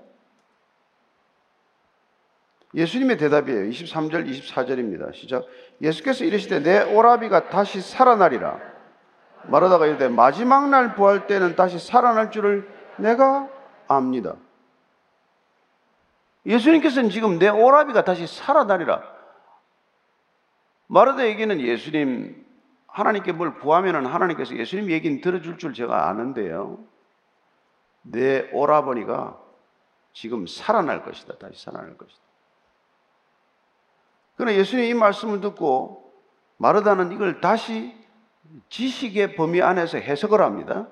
예수님의 2.76 3.18
대답이에요. 3.18 3.70
23절, 3.70 4.30
24절입니다. 4.30 5.14
시작. 5.14 5.46
예수께서 5.82 6.26
이르시되 6.26 6.60
내 6.62 6.84
오라비가 6.84 7.50
다시 7.50 7.80
살아나리라. 7.80 8.60
말하다가 9.46 9.88
이르되 9.88 10.10
마지막 10.10 10.70
날 10.70 10.96
부활 10.96 11.28
때는 11.28 11.56
다시 11.56 11.80
살아날 11.80 12.32
줄을 12.32 12.70
내가 12.98 13.50
압니다. 13.88 14.36
예수님께서는 16.46 17.10
지금 17.10 17.40
내 17.40 17.48
오라비가 17.48 18.04
다시 18.04 18.28
살아나리라. 18.28 19.02
마르다 20.88 21.26
얘기는 21.26 21.60
예수님, 21.60 22.46
하나님께 22.88 23.32
뭘 23.32 23.56
구하면 23.60 24.06
하나님께서 24.06 24.56
예수님 24.56 24.92
얘기는 24.92 25.22
들어줄 25.22 25.58
줄 25.58 25.74
제가 25.74 26.10
아는데요. 26.10 26.78
내 28.02 28.50
오라버니가 28.52 29.40
지금 30.14 30.46
살아날 30.46 31.04
것이다. 31.04 31.38
다시 31.38 31.64
살아날 31.64 31.98
것이다. 31.98 32.25
그러나 34.36 34.56
예수님 34.58 34.86
이 34.86 34.94
말씀을 34.94 35.42
듣고 35.42 36.14
마르다는 36.58 37.12
이걸 37.12 37.42
다시 37.42 37.96
지식의 38.70 39.36
범위 39.36 39.62
안에서 39.62 39.98
해석을 39.98 40.42
합니다. 40.42 40.88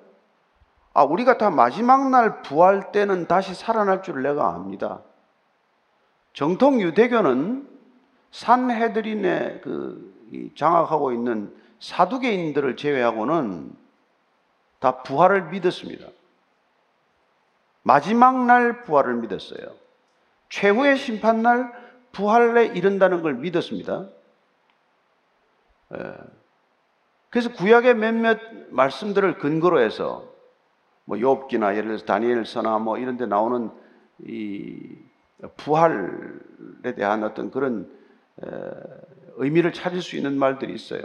아, 0.94 1.04
우리가 1.04 1.38
다 1.38 1.50
마지막 1.50 2.10
날 2.10 2.42
부활 2.42 2.92
때는 2.92 3.28
다시 3.28 3.56
살아날 3.56 4.04
줄 4.04 4.22
내가 4.22 4.54
압니다. 4.54 5.02
정통 6.34 6.82
유대교는 6.82 7.70
산헤드린에 8.32 9.62
그 9.62 10.52
장악하고 10.56 11.12
있는 11.12 11.56
사두개인들을 11.80 12.76
제외하고는 12.76 13.76
다 14.80 15.04
부활을 15.04 15.50
믿었습니다. 15.50 16.08
마지막 17.84 18.46
날 18.46 18.82
부활을 18.82 19.16
믿었어요. 19.16 19.76
최후의 20.50 20.98
심판날 20.98 21.83
부활에 22.14 22.68
이른다는 22.68 23.22
걸 23.22 23.34
믿었습니다. 23.34 24.08
예. 25.96 26.14
그래서 27.30 27.52
구약의 27.52 27.96
몇몇 27.96 28.40
말씀들을 28.70 29.40
근거로 29.40 29.82
해서 29.82 30.32
뭐 31.06 31.18
욥기나 31.18 31.72
예를 31.72 31.88
들어서 31.90 32.06
다니엘서나 32.06 32.78
뭐 32.80 32.98
이런 32.98 33.18
데 33.18 33.26
나오는 33.26 33.72
이 34.26 34.96
부활에 35.58 36.96
대한 36.96 37.24
어떤 37.24 37.50
그런 37.52 37.92
의미를 39.36 39.74
찾을 39.74 40.02
수 40.02 40.16
있는 40.16 40.38
말들이 40.38 40.74
있어요. 40.74 41.02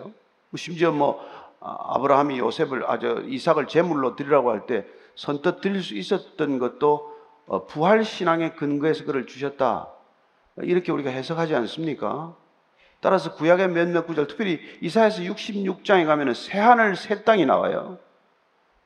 뭐 0.50 0.56
심지어 0.56 0.92
뭐 0.92 1.20
아, 1.60 1.94
아브라함이 1.96 2.38
요셉을 2.38 2.88
아저 2.88 3.22
이삭을 3.22 3.66
제물로 3.66 4.14
드리라고 4.14 4.50
할 4.50 4.66
때 4.66 4.86
선뜻 5.16 5.60
드릴 5.60 5.82
수 5.82 5.96
있었던 5.96 6.58
것도 6.60 7.18
어, 7.46 7.66
부활 7.66 8.04
신앙의 8.04 8.54
근거에서 8.54 9.04
그를 9.04 9.26
주셨다. 9.26 9.88
이렇게 10.62 10.92
우리가 10.92 11.10
해석하지 11.10 11.54
않습니까? 11.54 12.34
따라서 13.00 13.34
구약의 13.34 13.68
몇몇 13.68 14.06
구절, 14.06 14.26
특별히 14.26 14.60
이사야서 14.80 15.22
66장에 15.22 16.06
가면은 16.06 16.34
새 16.34 16.58
하늘 16.58 16.96
새 16.96 17.22
땅이 17.22 17.46
나와요. 17.46 17.98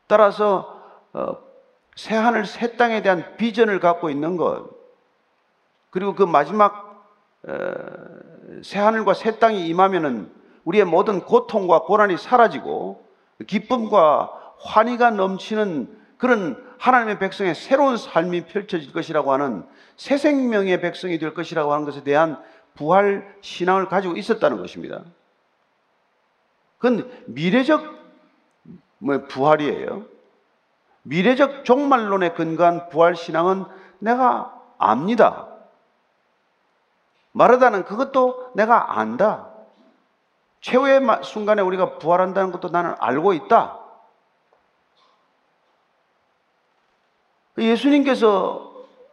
따라서 0.06 0.80
어, 1.12 1.38
새 1.96 2.14
하늘 2.14 2.44
새 2.44 2.76
땅에 2.76 3.02
대한 3.02 3.36
비전을 3.36 3.80
갖고 3.80 4.10
있는 4.10 4.36
것, 4.36 4.68
그리고 5.90 6.14
그 6.14 6.22
마지막 6.22 6.92
어, 7.46 7.52
새 8.62 8.78
하늘과 8.78 9.14
새 9.14 9.38
땅이 9.38 9.66
임하면은 9.68 10.30
우리의 10.64 10.84
모든 10.84 11.20
고통과 11.20 11.82
고난이 11.82 12.18
사라지고 12.18 13.04
기쁨과 13.46 14.30
환희가 14.60 15.10
넘치는 15.10 16.01
그런 16.22 16.56
하나님의 16.78 17.18
백성의 17.18 17.56
새로운 17.56 17.96
삶이 17.96 18.46
펼쳐질 18.46 18.92
것이라고 18.92 19.32
하는 19.32 19.66
새 19.96 20.16
생명의 20.16 20.80
백성이 20.80 21.18
될 21.18 21.34
것이라고 21.34 21.72
하는 21.72 21.84
것에 21.84 22.04
대한 22.04 22.40
부활 22.74 23.36
신앙을 23.40 23.88
가지고 23.88 24.16
있었다는 24.16 24.58
것입니다. 24.58 25.02
그건 26.78 27.10
미래적 27.26 27.82
뭐 28.98 29.26
부활이에요. 29.26 30.04
미래적 31.02 31.64
종말론에 31.64 32.34
근거한 32.34 32.88
부활 32.90 33.16
신앙은 33.16 33.64
내가 33.98 34.56
압니다. 34.78 35.48
말하다는 37.32 37.84
그것도 37.84 38.52
내가 38.54 39.00
안다. 39.00 39.48
최후의 40.60 41.00
순간에 41.24 41.62
우리가 41.62 41.98
부활한다는 41.98 42.52
것도 42.52 42.68
나는 42.68 42.94
알고 43.00 43.32
있다. 43.32 43.81
예수님께서 47.58 48.72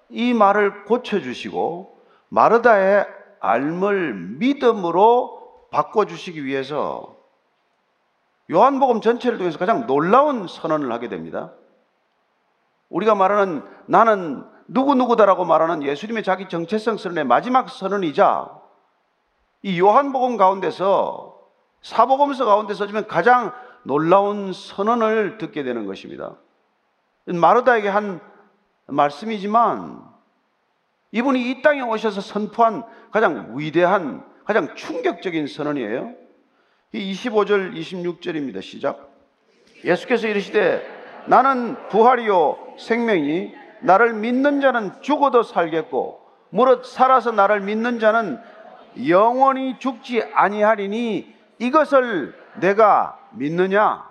이 0.09 0.33
말을 0.33 0.85
고쳐주시고 0.85 1.97
마르다의 2.29 3.05
알을 3.39 4.13
믿음으로 4.13 5.67
바꿔주시기 5.71 6.45
위해서 6.45 7.15
요한복음 8.51 9.01
전체를 9.01 9.37
통해서 9.37 9.59
가장 9.59 9.85
놀라운 9.85 10.47
선언을 10.47 10.91
하게 10.91 11.07
됩니다. 11.07 11.53
우리가 12.89 13.13
말하는 13.13 13.63
나는 13.85 14.43
누구누구다라고 14.67 15.45
말하는 15.45 15.83
예수님의 15.83 16.23
자기 16.23 16.49
정체성 16.49 16.97
선언의 16.97 17.25
마지막 17.25 17.69
선언이자 17.69 18.49
이 19.61 19.79
요한복음 19.79 20.37
가운데서 20.37 21.37
사복음서 21.81 22.45
가운데서 22.45 22.87
주면 22.87 23.07
가장 23.07 23.53
놀라운 23.83 24.53
선언을 24.53 25.37
듣게 25.37 25.63
되는 25.63 25.85
것입니다. 25.85 26.35
마르다에게 27.25 27.87
한 27.87 28.19
말씀이지만 28.89 30.03
이분이 31.11 31.49
이 31.49 31.61
땅에 31.61 31.81
오셔서 31.81 32.21
선포한 32.21 32.83
가장 33.11 33.57
위대한, 33.57 34.23
가장 34.45 34.75
충격적인 34.75 35.47
선언이에요. 35.47 36.13
25절, 36.93 37.75
26절입니다. 37.75 38.61
시작. 38.61 39.09
예수께서 39.83 40.27
이르시되 40.27 40.99
나는 41.27 41.75
부활이요 41.89 42.75
생명이 42.77 43.53
나를 43.81 44.13
믿는 44.13 44.61
자는 44.61 44.91
죽어도 45.01 45.43
살겠고 45.43 46.19
무릇 46.49 46.85
살아서 46.85 47.31
나를 47.31 47.61
믿는 47.61 47.99
자는 47.99 48.39
영원히 49.07 49.77
죽지 49.79 50.23
아니하리니 50.33 51.33
이것을 51.59 52.35
내가 52.59 53.19
믿느냐? 53.31 54.08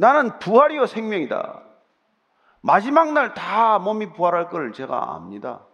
나는 0.00 0.38
부활이요 0.38 0.86
생명이다. 0.86 1.62
마지막 2.62 3.12
날 3.12 3.34
다 3.34 3.78
몸이 3.78 4.14
부활할 4.14 4.48
걸 4.48 4.72
제가 4.72 5.14
압니다. 5.14 5.66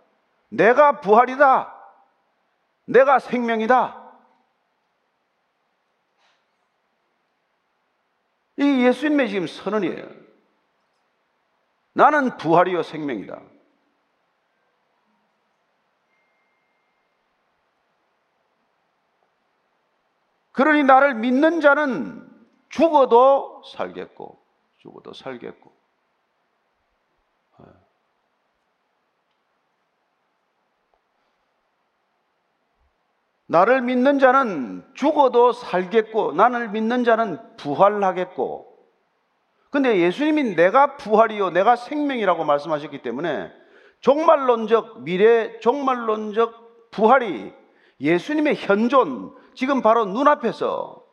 내가 0.48 1.00
부활이다. 1.00 1.72
내가 2.86 3.20
생명이다. 3.20 4.02
이 8.56 8.84
예수님의 8.84 9.28
지금 9.28 9.46
선언이에요. 9.46 10.08
나는 11.92 12.36
부활이요 12.36 12.82
생명이다. 12.82 13.40
그러니 20.50 20.82
나를 20.82 21.14
믿는 21.14 21.60
자는 21.60 22.26
죽어도 22.68 23.62
살겠고, 23.64 24.38
죽어도 24.78 25.12
살겠고. 25.12 25.72
예. 27.60 27.64
나를 33.46 33.82
믿는 33.82 34.18
자는 34.18 34.84
죽어도 34.94 35.52
살겠고, 35.52 36.32
나를 36.32 36.68
믿는 36.70 37.04
자는 37.04 37.56
부활하겠고. 37.56 38.76
근데 39.70 39.98
예수님이 39.98 40.56
내가 40.56 40.96
부활이요, 40.96 41.50
내가 41.50 41.76
생명이라고 41.76 42.44
말씀하셨기 42.44 43.02
때문에 43.02 43.52
종말론적 44.00 45.02
미래, 45.02 45.58
종말론적 45.60 46.90
부활이 46.90 47.52
예수님의 48.00 48.56
현존, 48.56 49.34
지금 49.54 49.82
바로 49.82 50.04
눈앞에서 50.04 51.05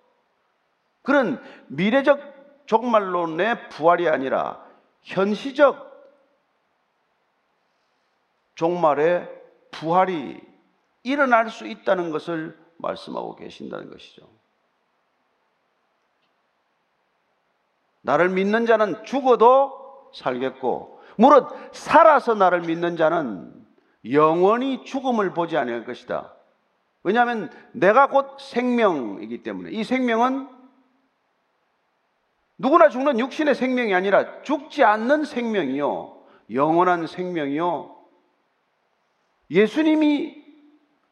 그런 1.04 1.42
미래적 1.68 2.66
종말론의 2.66 3.70
부활이 3.70 4.10
아니라 4.10 4.66
현시적 5.02 5.92
종말의 8.56 9.30
부활이 9.72 10.42
일어날 11.04 11.50
수 11.50 11.68
있다는 11.68 12.12
것을 12.12 12.58
말씀하고 12.78 13.36
계신다는 13.36 13.92
것이죠. 13.92 14.28
나를 18.02 18.30
믿는 18.30 18.66
자는 18.66 19.04
죽어도 19.06 20.12
살겠고, 20.13 21.02
무릇 21.18 21.48
살아서 21.74 22.34
나를 22.34 22.62
믿는 22.62 22.98
자는 22.98 23.54
영원히 24.12 24.84
죽음을 24.84 25.34
보지 25.34 25.58
않을 25.58 25.86
것이다. 25.86 26.34
왜냐하면 27.04 27.50
내가 27.72 28.08
곧 28.08 28.39
생명이기 28.39 29.44
때문에 29.44 29.72
이 29.72 29.84
생명은 29.84 30.62
누구나 32.58 32.89
죽는 32.89 33.20
육신의 33.20 33.56
생명이 33.56 33.94
아니라 33.94 34.42
죽지 34.44 34.84
않는 34.84 35.26
생명이요. 35.26 36.24
영원한 36.52 37.08
생명이요. 37.08 37.96
예수님이 39.50 40.44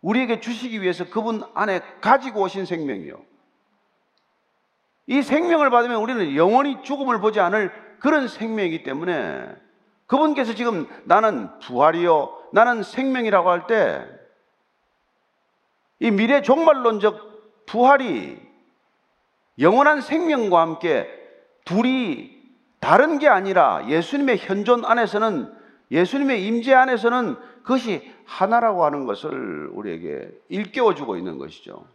우리에게 0.01 0.39
주시기 0.39 0.82
위해서 0.82 1.10
그분 1.10 1.43
안에 1.54 1.82
가지고 2.01 2.41
오신 2.41 2.65
생명이요. 2.65 3.19
이 5.08 5.21
생명을 5.21 5.69
받으면 5.69 6.01
우리는 6.01 6.36
영원히 6.36 6.82
죽음을 6.84 7.19
보지 7.19 7.39
않을 7.39 7.71
그런 7.99 8.27
생명이기 8.27 8.84
때문에 8.84 9.47
그분께서 10.08 10.54
지금 10.54 10.88
나는 11.06 11.49
부활이요. 11.60 12.49
나는 12.54 12.84
생명이라고 12.84 13.49
할 13.49 13.67
때 13.67 14.21
이 16.01 16.10
미래 16.10 16.41
종말론적 16.41 17.65
부활이 17.67 18.39
영원한 19.60 20.01
생명과 20.01 20.60
함께 20.60 21.08
둘이 21.71 22.38
다른 22.81 23.17
게 23.17 23.29
아니라 23.29 23.88
예수님의 23.88 24.39
현존 24.39 24.84
안에서는 24.84 25.53
예수님의 25.89 26.45
임재 26.45 26.73
안에서는 26.73 27.36
그것이 27.63 28.12
하나라고 28.25 28.84
하는 28.84 29.05
것을 29.05 29.69
우리에게 29.71 30.29
일깨워 30.49 30.95
주고 30.95 31.15
있는 31.15 31.38
것이죠. 31.38 31.86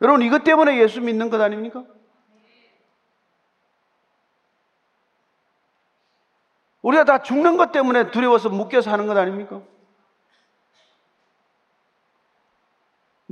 여러분 0.00 0.22
이것 0.22 0.44
때문에 0.44 0.78
예수 0.78 1.00
믿는 1.00 1.28
것 1.28 1.40
아닙니까? 1.40 1.84
우리가 6.82 7.04
다 7.04 7.22
죽는 7.22 7.56
것 7.56 7.72
때문에 7.72 8.10
두려워서 8.10 8.50
묶여 8.50 8.82
사는 8.82 9.06
것 9.06 9.16
아닙니까? 9.16 9.62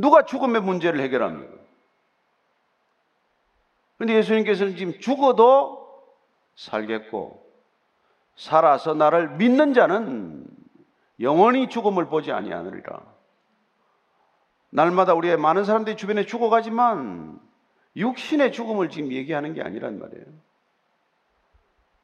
누가 0.02 0.24
죽음의 0.24 0.62
문제를 0.62 1.00
해결합니까? 1.00 1.52
그런데 3.96 4.18
예수님께서는 4.18 4.74
지금 4.74 4.98
죽어도 4.98 5.88
살겠고 6.56 7.40
살아서 8.34 8.94
나를 8.94 9.36
믿는 9.36 9.74
자는 9.74 10.44
영원히 11.20 11.68
죽음을 11.68 12.06
보지 12.06 12.32
아니하느리라. 12.32 13.00
날마다 14.70 15.14
우리의 15.14 15.36
많은 15.36 15.62
사람들이 15.62 15.96
주변에 15.96 16.26
죽어가지만 16.26 17.38
육신의 17.94 18.50
죽음을 18.50 18.90
지금 18.90 19.12
얘기하는 19.12 19.54
게 19.54 19.62
아니란 19.62 20.00
말이에요. 20.00 20.24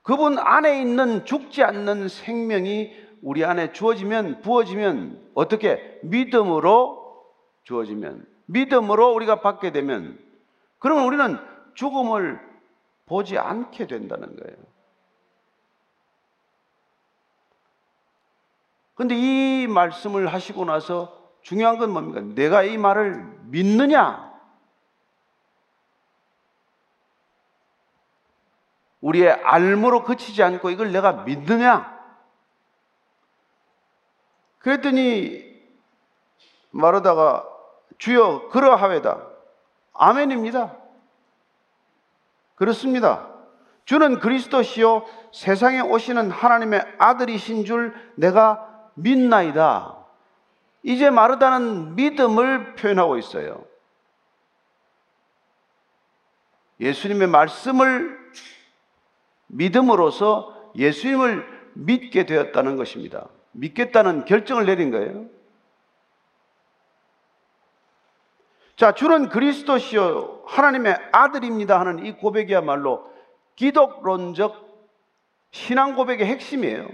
그분 0.02 0.38
안에 0.38 0.80
있는 0.80 1.24
죽지 1.24 1.64
않는 1.64 2.06
생명이 2.06 2.94
우리 3.22 3.44
안에 3.44 3.72
주어지면 3.72 4.42
부어지면 4.42 5.30
어떻게 5.34 5.98
믿음으로 6.04 7.07
주어지면 7.68 8.26
믿음으로 8.46 9.12
우리가 9.12 9.42
받게 9.42 9.72
되면 9.72 10.18
그러면 10.78 11.04
우리는 11.04 11.38
죽음을 11.74 12.40
보지 13.04 13.36
않게 13.36 13.86
된다는 13.86 14.36
거예요. 14.36 14.56
근데 18.94 19.14
이 19.14 19.66
말씀을 19.66 20.32
하시고 20.32 20.64
나서 20.64 21.30
중요한 21.42 21.78
건 21.78 21.92
뭡니까? 21.92 22.20
내가 22.20 22.62
이 22.62 22.78
말을 22.78 23.22
믿느냐? 23.44 24.26
우리의 29.02 29.30
알므로 29.30 30.04
그치지 30.04 30.42
않고 30.42 30.70
이걸 30.70 30.90
내가 30.90 31.12
믿느냐? 31.24 31.96
그랬더니 34.58 35.46
말하다가 36.70 37.57
주여 37.98 38.48
그러하외다. 38.48 39.26
아멘입니다. 39.92 40.76
그렇습니다. 42.54 43.28
주는 43.84 44.18
그리스도시요 44.18 45.04
세상에 45.32 45.80
오시는 45.80 46.30
하나님의 46.30 46.84
아들이신 46.98 47.64
줄 47.64 47.94
내가 48.16 48.90
믿나이다. 48.94 49.96
이제 50.82 51.10
마르다는 51.10 51.96
믿음을 51.96 52.74
표현하고 52.76 53.18
있어요. 53.18 53.64
예수님의 56.80 57.28
말씀을 57.28 58.18
믿음으로써 59.48 60.54
예수님을 60.76 61.72
믿게 61.74 62.26
되었다는 62.26 62.76
것입니다. 62.76 63.28
믿겠다는 63.52 64.24
결정을 64.24 64.66
내린 64.66 64.90
거예요. 64.90 65.26
자, 68.78 68.92
주는 68.92 69.28
그리스도시요 69.28 70.44
하나님의 70.46 70.96
아들입니다 71.10 71.80
하는 71.80 72.06
이 72.06 72.12
고백이야말로 72.12 73.10
기독론적 73.56 74.68
신앙 75.50 75.96
고백의 75.96 76.24
핵심이에요. 76.24 76.86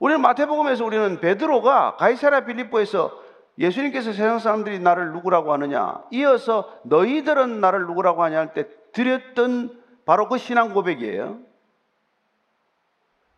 우리는 0.00 0.20
마태복음에서 0.20 0.84
우리는 0.84 1.20
베드로가 1.20 1.94
가이사라 1.94 2.44
빌립보에서 2.44 3.12
예수님께서 3.56 4.12
세상 4.12 4.40
사람들이 4.40 4.80
나를 4.80 5.12
누구라고 5.12 5.52
하느냐 5.52 6.02
이어서 6.10 6.68
너희들은 6.82 7.60
나를 7.60 7.86
누구라고 7.86 8.24
하냐 8.24 8.38
할 8.38 8.52
때 8.52 8.66
드렸던 8.90 9.80
바로 10.04 10.28
그 10.28 10.38
신앙 10.38 10.74
고백이에요. 10.74 11.38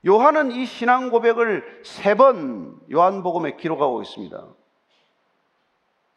요한은 0.06 0.52
이 0.52 0.64
신앙 0.64 1.10
고백을 1.10 1.82
세 1.84 2.14
번 2.14 2.80
요한복음에 2.90 3.56
기록하고 3.56 4.00
있습니다. 4.00 4.57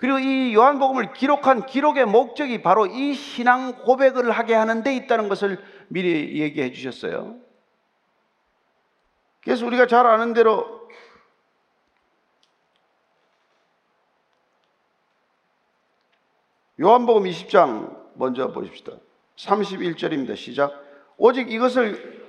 그리고 0.02 0.18
이 0.18 0.56
요한복음을 0.56 1.14
기록한 1.14 1.68
기록의 1.68 2.08
목적이 2.08 2.64
바로 2.64 2.88
이 2.88 3.14
신앙 3.14 3.84
고백을 3.84 4.32
하게 4.32 4.56
하는 4.56 4.82
데 4.82 4.96
있다는 4.96 5.30
것을 5.30 5.64
미리 5.90 6.42
얘기해 6.42 6.72
주셨어요. 6.72 7.36
그래서 9.44 9.64
우리가 9.64 9.86
잘 9.86 10.08
아는 10.08 10.34
대로 10.34 10.90
요한복음 16.80 17.26
20장 17.26 17.96
먼저 18.16 18.52
보십시다. 18.52 18.94
31절입니다. 19.36 20.36
시작. 20.36 20.74
오직 21.18 21.52
이것을 21.52 22.24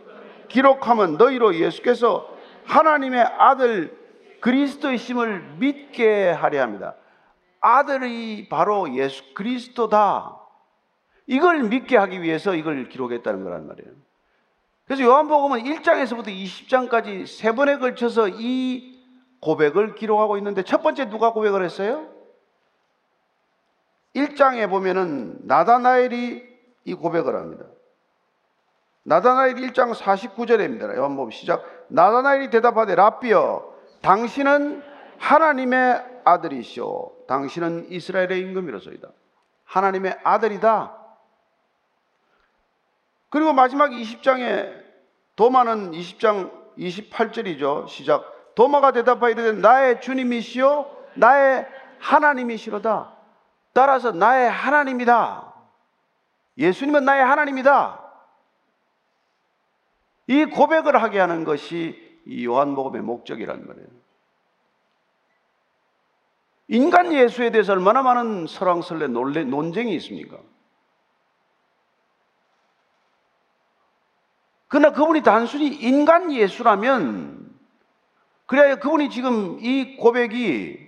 기록하면 0.48 1.16
너희로 1.16 1.54
예수께서 1.54 2.36
하나님의 2.66 3.22
아들 3.22 3.96
그리스도이심을 4.40 5.54
믿게 5.56 6.28
하려 6.32 6.60
합니다. 6.60 6.96
아들이 7.62 8.48
바로 8.48 8.92
예수 8.94 9.22
그리스도다. 9.34 10.38
이걸 11.26 11.62
믿게 11.62 11.96
하기 11.96 12.20
위해서 12.20 12.54
이걸 12.54 12.88
기록했다는 12.88 13.44
거란 13.44 13.66
말이에요. 13.66 13.92
그래서 14.84 15.04
요한복음은 15.04 15.60
1장에서부터 15.60 16.26
20장까지 16.26 17.26
세 17.26 17.52
번에 17.52 17.78
걸쳐서 17.78 18.28
이 18.28 19.00
고백을 19.40 19.94
기록하고 19.94 20.36
있는데 20.38 20.62
첫 20.62 20.82
번째 20.82 21.08
누가 21.08 21.32
고백을 21.32 21.64
했어요? 21.64 22.08
1장에 24.14 24.68
보면은 24.68 25.38
나다나엘이 25.46 26.42
이 26.84 26.94
고백을 26.94 27.34
합니다. 27.36 27.64
나다나엘 29.04 29.54
1장 29.54 29.94
49절입니다. 29.94 30.96
요한복음 30.96 31.30
시작. 31.30 31.64
나다나엘이 31.88 32.50
대답하되 32.50 32.94
라비여 32.94 33.72
당신은 34.02 34.82
하나님의 35.18 36.04
아들이시오. 36.24 37.21
당신은 37.32 37.90
이스라엘의 37.90 38.40
임금이로소이다. 38.40 39.08
하나님의 39.64 40.18
아들이다. 40.22 40.98
그리고 43.30 43.54
마지막 43.54 43.88
20장에 43.90 44.82
도마는 45.36 45.92
20장 45.92 46.52
28절이죠. 46.76 47.88
시작. 47.88 48.54
도마가 48.54 48.92
대답하여 48.92 49.30
이르되 49.30 49.52
나의 49.52 50.02
주님이시요 50.02 51.04
나의 51.14 51.66
하나님이시로다. 52.00 53.16
따라서 53.72 54.12
나의 54.12 54.50
하나님이다. 54.50 55.54
예수님은 56.58 57.06
나의 57.06 57.24
하나님이다. 57.24 57.98
이 60.26 60.44
고백을 60.44 61.02
하게 61.02 61.18
하는 61.18 61.44
것이 61.44 62.20
이 62.26 62.44
요한복음의 62.44 63.00
목적이란 63.00 63.66
말이에요. 63.66 64.01
인간 66.68 67.12
예수에 67.12 67.50
대해서 67.50 67.72
얼마나 67.72 68.02
많은 68.02 68.46
설왕설래 68.46 69.08
논쟁이 69.08 69.94
있습니까? 69.96 70.38
그러나 74.68 74.92
그분이 74.92 75.22
단순히 75.22 75.66
인간 75.66 76.32
예수라면 76.32 77.52
그래야 78.46 78.76
그분이 78.76 79.10
지금 79.10 79.58
이 79.60 79.96
고백이 79.96 80.78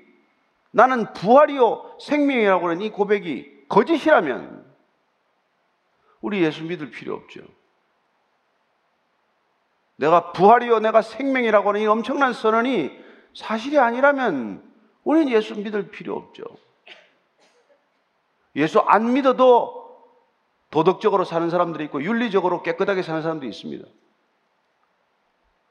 나는 0.70 1.12
부활이요 1.12 1.98
생명이라고 2.00 2.68
하는 2.68 2.82
이 2.82 2.90
고백이 2.90 3.66
거짓이라면 3.68 4.64
우리 6.20 6.42
예수 6.42 6.64
믿을 6.64 6.90
필요 6.90 7.14
없죠. 7.14 7.42
내가 9.96 10.32
부활이요 10.32 10.80
내가 10.80 11.02
생명이라고 11.02 11.68
하는 11.68 11.80
이 11.82 11.86
엄청난 11.86 12.32
선언이 12.32 12.90
사실이 13.34 13.78
아니라면 13.78 14.73
우리는 15.04 15.30
예수 15.30 15.54
믿을 15.54 15.90
필요 15.90 16.16
없죠. 16.16 16.44
예수 18.56 18.80
안 18.80 19.12
믿어도 19.12 19.84
도덕적으로 20.70 21.24
사는 21.24 21.48
사람들이 21.50 21.84
있고 21.84 22.02
윤리적으로 22.02 22.62
깨끗하게 22.62 23.02
사는 23.02 23.22
사람도 23.22 23.46
있습니다. 23.46 23.84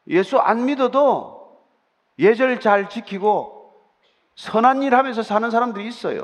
예수 0.07 0.37
안 0.37 0.65
믿어도 0.65 1.61
예절 2.19 2.59
잘 2.59 2.89
지키고 2.89 3.73
선한 4.35 4.83
일 4.83 4.95
하면서 4.95 5.23
사는 5.23 5.49
사람들이 5.49 5.87
있어요. 5.87 6.23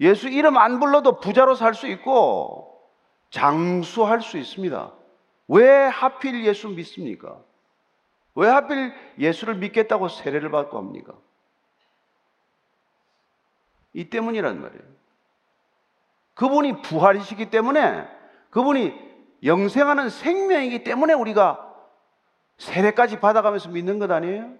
예수 0.00 0.28
이름 0.28 0.56
안 0.56 0.80
불러도 0.80 1.20
부자로 1.20 1.54
살 1.54 1.74
수 1.74 1.86
있고 1.86 2.80
장수할 3.30 4.20
수 4.20 4.36
있습니다. 4.36 4.92
왜 5.48 5.68
하필 5.86 6.44
예수 6.44 6.68
믿습니까? 6.68 7.38
왜 8.34 8.48
하필 8.48 8.92
예수를 9.18 9.56
믿겠다고 9.56 10.08
세례를 10.08 10.50
받고 10.50 10.78
합니까? 10.78 11.14
이 13.92 14.08
때문이란 14.08 14.60
말이에요. 14.60 14.82
그분이 16.34 16.82
부활이시기 16.82 17.50
때문에 17.50 18.08
그분이 18.50 18.94
영생하는 19.44 20.08
생명이기 20.08 20.84
때문에 20.84 21.12
우리가 21.12 21.68
세례까지 22.58 23.20
받아가면서 23.20 23.70
믿는 23.70 23.98
것 23.98 24.10
아니에요? 24.10 24.54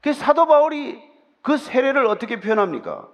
그 0.00 0.12
사도 0.12 0.46
바울이 0.46 1.02
그 1.42 1.56
세례를 1.56 2.06
어떻게 2.06 2.40
표현합니까? 2.40 3.08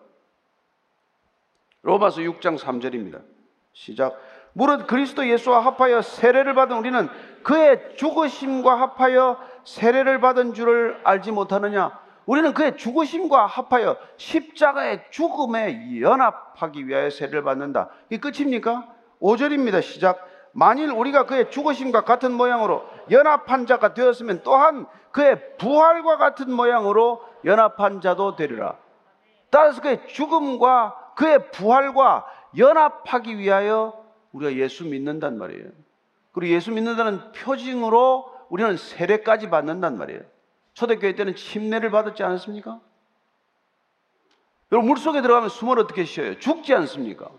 로마서 1.83 2.21
6장 2.21 2.59
3절입니다. 2.59 3.25
시작. 3.73 4.19
무릇 4.55 4.87
그리스도 4.87 5.29
예수와 5.29 5.61
합하여 5.61 6.01
세례를 6.01 6.55
받은 6.55 6.77
우리는 6.77 7.09
그의 7.43 7.97
죽으심과 7.97 8.81
합하여 8.81 9.37
세례를 9.65 10.21
받은 10.21 10.55
줄을 10.55 11.01
알지 11.05 11.33
못하느냐? 11.33 11.99
우리는 12.25 12.55
그의 12.55 12.77
죽으심과 12.77 13.47
합하여 13.47 13.97
십자가의 14.17 15.05
죽음에 15.11 16.01
연합하기 16.01 16.87
위하여 16.87 17.11
세례를 17.11 17.43
받는다. 17.43 17.91
이게 18.09 18.19
끝입니까? 18.19 18.87
5절입니다. 19.21 19.83
시작. 19.83 20.25
만일 20.53 20.91
우리가 20.91 21.27
그의 21.27 21.51
죽으심과 21.51 22.03
같은 22.03 22.33
모양으로 22.33 22.85
연합한 23.11 23.67
자가 23.67 23.93
되었으면 23.93 24.43
또한 24.45 24.87
그의 25.11 25.57
부활과 25.59 26.17
같은 26.17 26.53
모양으로 26.53 27.23
연합한 27.45 28.01
자도 28.01 28.37
되리라. 28.37 28.77
따라서 29.51 29.83
그의 29.83 30.07
죽음과 30.07 31.13
그의 31.17 31.51
부활과 31.51 32.25
연합하기 32.57 33.37
위하여 33.39 34.04
우리가 34.35 34.55
예수 34.57 34.85
믿는단 34.85 35.39
말이에요. 35.39 35.71
그리고 36.33 36.55
예수 36.55 36.73
믿는다는 36.73 37.33
표징으로 37.33 38.31
우리는 38.51 38.77
세례까지 38.77 39.49
받는단 39.49 39.97
말이에요. 39.97 40.21
초대교회 40.75 41.15
때는 41.15 41.37
침례를 41.37 41.91
받았지 41.91 42.23
않았습니까? 42.23 42.81
여러분 44.73 44.89
물 44.89 44.99
속에 44.99 45.23
들어가면 45.23 45.49
숨을 45.49 45.79
어떻게 45.79 46.05
쉬어요? 46.05 46.39
죽지 46.39 46.75
않습니까? 46.75 47.31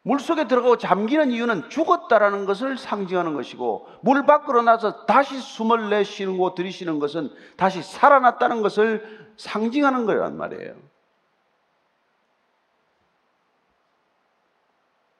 물 0.00 0.18
속에 0.18 0.48
들어가고 0.48 0.78
잠기는 0.78 1.30
이유는 1.30 1.68
죽었다라는 1.68 2.46
것을 2.46 2.78
상징하는 2.78 3.34
것이고 3.34 3.88
물 4.00 4.24
밖으로 4.24 4.62
나서 4.62 5.04
다시 5.04 5.38
숨을 5.38 5.90
내쉬고 5.90 6.54
들이쉬는 6.54 7.00
것은 7.00 7.30
다시 7.56 7.82
살아났다는 7.82 8.62
것을 8.62 9.28
상징하는 9.36 10.06
거란 10.06 10.38
말이에요. 10.38 10.74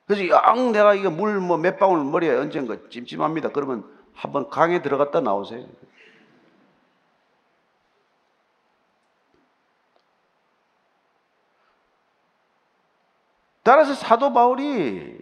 그래서 0.07 0.29
양 0.29 0.73
내가 0.73 0.95
이거 0.95 1.11
물 1.11 1.40
뭐 1.40 1.57
몇 1.59 1.79
방울 1.79 2.05
머리에 2.05 2.31
얹은 2.31 2.66
거 2.66 2.88
찜찜합니다. 2.88 3.51
그러면 3.51 3.85
한번 4.14 4.49
강에 4.49 4.83
들어갔다 4.83 5.21
나오세요. 5.21 5.66
따라서 13.62 13.95
사도 13.95 14.33
바울이 14.33 15.19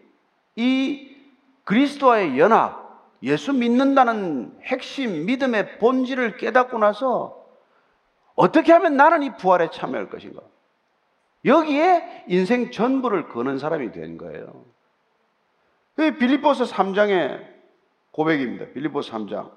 이 0.56 1.16
그리스도와의 1.64 2.38
연합, 2.38 2.84
예수 3.22 3.54
믿는다는 3.54 4.58
핵심 4.64 5.24
믿음의 5.24 5.78
본질을 5.78 6.36
깨닫고 6.36 6.78
나서 6.78 7.42
어떻게 8.34 8.72
하면 8.72 8.96
나는 8.96 9.22
이 9.22 9.36
부활에 9.36 9.70
참여할 9.70 10.10
것인가? 10.10 10.42
여기에 11.46 12.24
인생 12.28 12.70
전부를 12.70 13.28
거는 13.28 13.58
사람이 13.58 13.92
된 13.92 14.18
거예요. 14.18 14.66
빌립보서 15.96 16.64
3장의 16.64 17.54
고백입니다. 18.10 18.66
빌립보서 18.72 19.12
3장. 19.12 19.52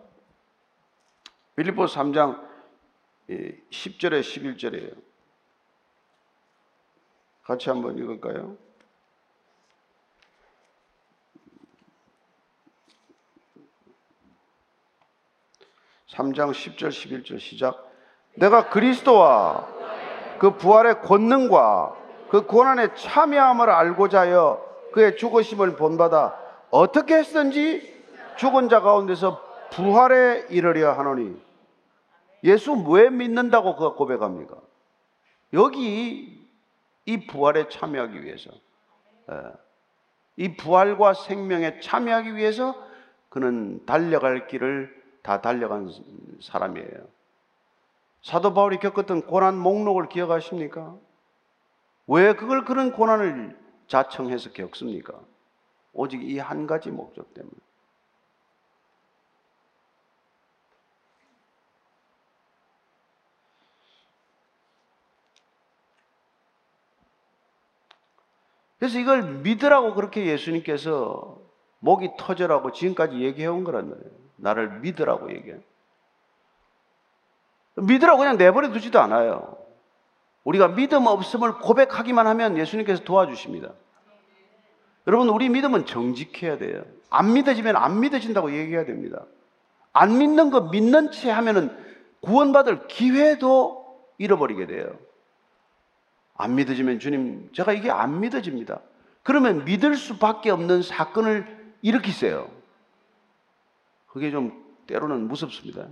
빌립보서 1.55 1.99
3장 2.01 2.47
10절에 3.29 4.21
11절이에요. 4.21 4.95
같이 7.43 7.69
한번 7.69 7.97
읽을까요? 7.97 8.57
3장 16.09 16.51
10절 16.51 16.89
11절 16.89 17.39
시작. 17.39 17.91
내가 18.35 18.69
그리스도와 18.69 19.67
그 20.39 20.57
부활의 20.57 21.01
권능과 21.01 21.95
그 22.29 22.45
고난의 22.45 22.95
참여함을 22.95 23.69
알고자 23.69 24.21
하여 24.21 24.66
그의 24.97 25.15
죽으심을 25.15 25.75
본받아 25.75 26.35
어떻게 26.71 27.17
했든지 27.17 28.03
죽은 28.37 28.67
자 28.67 28.81
가운데서 28.81 29.43
부활에 29.69 30.47
이르려 30.49 30.91
하노니 30.93 31.39
예수 32.43 32.73
왜 32.73 33.11
믿는다고 33.11 33.75
그가 33.75 33.93
고백합니까? 33.93 34.57
여기 35.53 36.43
이 37.05 37.27
부활에 37.27 37.69
참여하기 37.69 38.23
위해서 38.23 38.49
예. 39.31 39.35
이 40.35 40.55
부활과 40.55 41.13
생명에 41.13 41.79
참여하기 41.79 42.35
위해서 42.35 42.73
그는 43.29 43.85
달려갈 43.85 44.47
길을 44.47 44.99
다 45.21 45.41
달려간 45.41 45.91
사람이에요. 46.41 47.07
사도 48.23 48.55
바울이 48.55 48.79
겪었던 48.79 49.27
고난 49.27 49.59
목록을 49.59 50.09
기억하십니까? 50.09 50.95
왜 52.07 52.33
그걸 52.33 52.65
그런 52.65 52.91
고난을 52.91 53.66
자청해서 53.87 54.51
겪습니까? 54.53 55.19
오직 55.93 56.21
이 56.23 56.37
한 56.39 56.67
가지 56.67 56.91
목적 56.91 57.33
때문에. 57.33 57.55
그래서 68.79 68.99
이걸 68.99 69.23
믿으라고 69.41 69.95
그렇게 69.95 70.25
예수님께서 70.27 71.39
목이 71.79 72.11
터져라고 72.17 72.71
지금까지 72.71 73.19
얘기해 73.19 73.47
온 73.47 73.63
거란 73.63 73.89
말이에요. 73.89 74.11
나를 74.37 74.79
믿으라고 74.81 75.31
얘기해. 75.33 75.57
믿으라고 77.75 78.19
그냥 78.19 78.37
내버려 78.37 78.71
두지도 78.71 78.99
않아요. 78.99 79.57
우리가 80.47 80.69
믿음 80.69 81.07
없음을 81.07 81.55
고백하기만 81.55 82.25
하면 82.25 82.57
예수님께서 82.57 83.03
도와주십니다. 83.03 83.73
여러분, 85.05 85.27
우리 85.27 85.49
믿음은 85.49 85.85
정직해야 85.85 86.57
돼요. 86.57 86.85
안 87.09 87.33
믿어지면 87.33 87.75
안 87.75 87.99
믿어진다고 87.99 88.57
얘기해야 88.57 88.85
됩니다. 88.85 89.25
안 89.91 90.17
믿는 90.17 90.49
거 90.49 90.61
믿는 90.61 91.11
채 91.11 91.31
하면은 91.31 91.75
구원받을 92.21 92.87
기회도 92.87 94.07
잃어버리게 94.19 94.67
돼요. 94.67 94.97
안 96.35 96.55
믿어지면 96.55 96.99
주님, 96.99 97.49
제가 97.51 97.73
이게 97.73 97.91
안 97.91 98.21
믿어집니다. 98.21 98.79
그러면 99.23 99.65
믿을 99.65 99.97
수밖에 99.97 100.49
없는 100.49 100.81
사건을 100.81 101.73
일으키세요. 101.81 102.49
그게 104.07 104.31
좀 104.31 104.63
때로는 104.87 105.27
무섭습니다. 105.27 105.87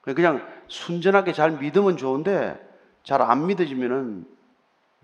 그냥 0.00 0.57
순전하게 0.68 1.32
잘 1.32 1.52
믿으면 1.52 1.96
좋은데 1.96 2.66
잘 3.04 3.22
안 3.22 3.46
믿어지면은 3.46 4.26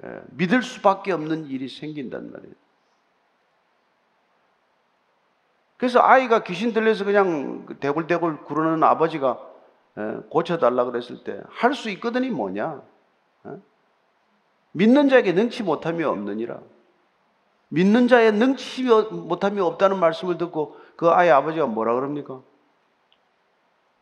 예, 0.05 0.21
믿을 0.33 0.63
수밖에 0.63 1.13
없는 1.13 1.47
일이 1.47 1.69
생긴단 1.69 2.33
말이에요. 2.33 2.55
그래서 5.77 6.01
아이가 6.01 6.43
귀신 6.45 6.73
들려서 6.73 7.05
그냥 7.05 7.67
대굴대굴 7.81 8.45
구르는 8.45 8.83
아버지가 8.83 9.39
예, 9.99 10.03
고쳐달라 10.31 10.85
그랬을 10.85 11.25
때 11.25 11.41
할 11.51 11.75
수 11.75 11.91
있거든이 11.91 12.31
뭐냐? 12.31 12.83
예? 13.47 13.51
믿는 14.73 15.09
자에게 15.09 15.33
능치 15.33 15.63
못함이 15.63 16.03
없느니라. 16.05 16.61
믿는 17.69 18.09
자의 18.09 18.33
능치 18.33 18.85
못함이 18.85 19.61
없다는 19.61 19.99
말씀을 20.01 20.39
듣고 20.39 20.77
그 20.97 21.09
아이 21.11 21.31
아버지가 21.31 21.67
뭐라 21.67 21.95
그럽니까? 21.95 22.43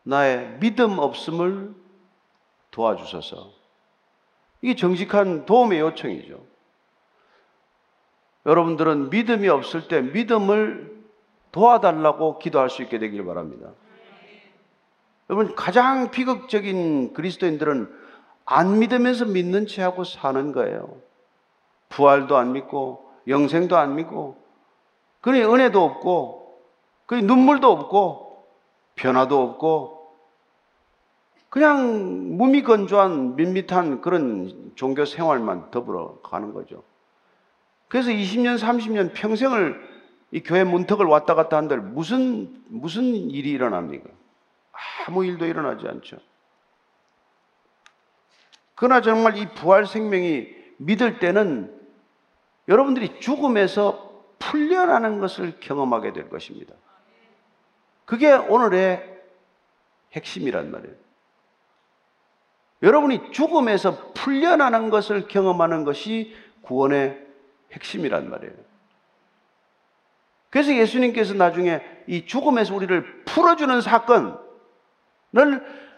나의 0.03 0.57
믿음 0.59 0.99
없음을 0.99 1.73
도와주소서. 2.71 3.51
이게 4.61 4.75
정직한 4.75 5.45
도움의 5.45 5.79
요청이죠. 5.79 6.43
여러분들은 8.45 9.09
믿음이 9.09 9.47
없을 9.47 9.87
때 9.87 10.01
믿음을 10.01 11.03
도와달라고 11.51 12.39
기도할 12.39 12.69
수 12.69 12.81
있게 12.81 12.99
되길 12.99 13.23
바랍니다. 13.25 13.69
여러분, 15.29 15.55
가장 15.55 16.11
비극적인 16.11 17.13
그리스도인들은 17.13 17.89
안 18.45 18.79
믿으면서 18.79 19.25
믿는 19.25 19.67
채 19.67 19.81
하고 19.81 20.03
사는 20.03 20.51
거예요. 20.51 20.97
부활도 21.89 22.35
안 22.35 22.51
믿고, 22.51 23.09
영생도 23.27 23.77
안 23.77 23.95
믿고, 23.95 24.37
그러니 25.21 25.43
은혜도 25.43 25.81
없고, 25.81 26.59
그 27.05 27.15
눈물도 27.15 27.71
없고, 27.71 28.32
변화도 28.95 29.41
없고, 29.41 30.03
그냥 31.49 32.35
무미건조한 32.37 33.35
밋밋한 33.35 34.01
그런 34.01 34.71
종교 34.75 35.05
생활만 35.05 35.69
더불어 35.69 36.19
가는 36.23 36.51
거죠. 36.51 36.83
그래서 37.87 38.09
20년, 38.09 38.57
30년 38.57 39.13
평생을 39.13 39.93
이 40.31 40.41
교회 40.41 40.63
문턱을 40.63 41.05
왔다 41.05 41.35
갔다 41.35 41.57
한들 41.57 41.79
무슨, 41.79 42.63
무슨 42.69 43.03
일이 43.03 43.51
일어납니까? 43.51 44.09
아무 45.07 45.23
일도 45.25 45.45
일어나지 45.45 45.87
않죠. 45.87 46.17
그러나 48.73 49.01
정말 49.01 49.37
이 49.37 49.47
부활 49.53 49.85
생명이 49.85 50.47
믿을 50.77 51.19
때는 51.19 51.79
여러분들이 52.67 53.19
죽음에서 53.19 54.23
풀려나는 54.39 55.19
것을 55.19 55.59
경험하게 55.59 56.13
될 56.13 56.29
것입니다. 56.29 56.73
그게 58.05 58.33
오늘의 58.33 59.21
핵심이란 60.13 60.71
말이에요. 60.71 60.95
여러분이 62.81 63.31
죽음에서 63.31 64.11
풀려나는 64.13 64.89
것을 64.89 65.27
경험하는 65.27 65.85
것이 65.85 66.35
구원의 66.61 67.25
핵심이란 67.71 68.29
말이에요. 68.29 68.53
그래서 70.49 70.75
예수님께서 70.75 71.33
나중에 71.33 71.81
이 72.05 72.25
죽음에서 72.25 72.75
우리를 72.75 73.23
풀어주는 73.25 73.81
사건을 73.81 74.37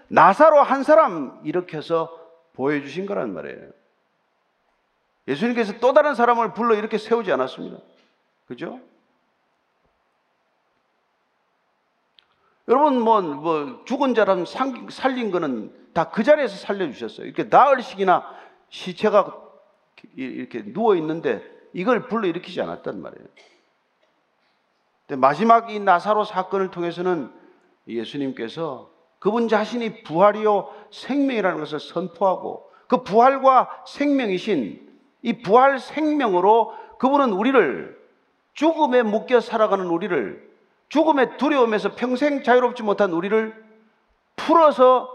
나사로 0.08 0.62
한 0.62 0.84
사람 0.84 1.42
일으켜서 1.44 2.18
보여주신 2.54 3.06
거란 3.06 3.34
말이에요. 3.34 3.72
예수님께서 5.28 5.80
또 5.80 5.94
다른 5.94 6.16
사람을 6.16 6.54
불러 6.54 6.76
이렇게 6.76 6.98
세우지 6.98 7.32
않았습니다. 7.32 7.80
그죠? 8.48 8.80
여러분, 12.68 13.00
뭐, 13.00 13.22
뭐, 13.22 13.82
죽은 13.86 14.16
사람 14.16 14.46
살린 14.46 15.32
거는 15.32 15.86
다 15.96 16.12
그 16.12 16.24
자리에서 16.24 16.58
살려주셨어요. 16.58 17.26
이렇게 17.26 17.44
나흘씩이나 17.44 18.26
시체가 18.70 19.42
이렇게 20.16 20.64
누워 20.74 20.96
있는데 20.96 21.42
이걸 21.74 22.08
불러 22.08 22.28
일으키지 22.28 22.62
않았단 22.62 23.02
말이에요. 23.02 23.28
근데 25.08 25.20
마지막 25.20 25.72
이 25.72 25.80
나사로 25.80 26.26
사건을 26.26 26.72
통해서는 26.72 27.32
예수님께서 27.88 28.90
그분 29.20 29.48
자신이 29.48 30.04
부활이요 30.04 30.74
생명이라는 30.92 31.60
것을 31.60 31.80
선포하고 31.80 32.70
그 32.88 33.04
부활과 33.04 33.84
생명이신 33.88 35.00
이 35.22 35.42
부활 35.42 35.80
생명으로 35.80 36.74
그분은 37.00 37.32
우리를 37.32 37.98
죽음에 38.54 39.02
묶여 39.04 39.40
살아가는 39.40 39.86
우리를 39.86 40.55
죽음의 40.90 41.38
두려움에서 41.38 41.96
평생 41.96 42.44
자유롭지 42.44 42.84
못한 42.84 43.12
우리를 43.12 43.66
풀어서 44.36 45.10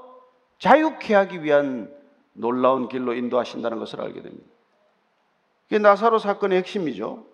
자유케 0.58 1.14
하기 1.14 1.42
위한 1.42 1.92
놀라운 2.32 2.88
길로 2.88 3.14
인도하신다는 3.14 3.78
것을 3.78 4.00
알게 4.00 4.22
됩니다. 4.22 4.46
이게 5.68 5.78
나사로 5.78 6.18
사건의 6.18 6.58
핵심이죠. 6.58 7.26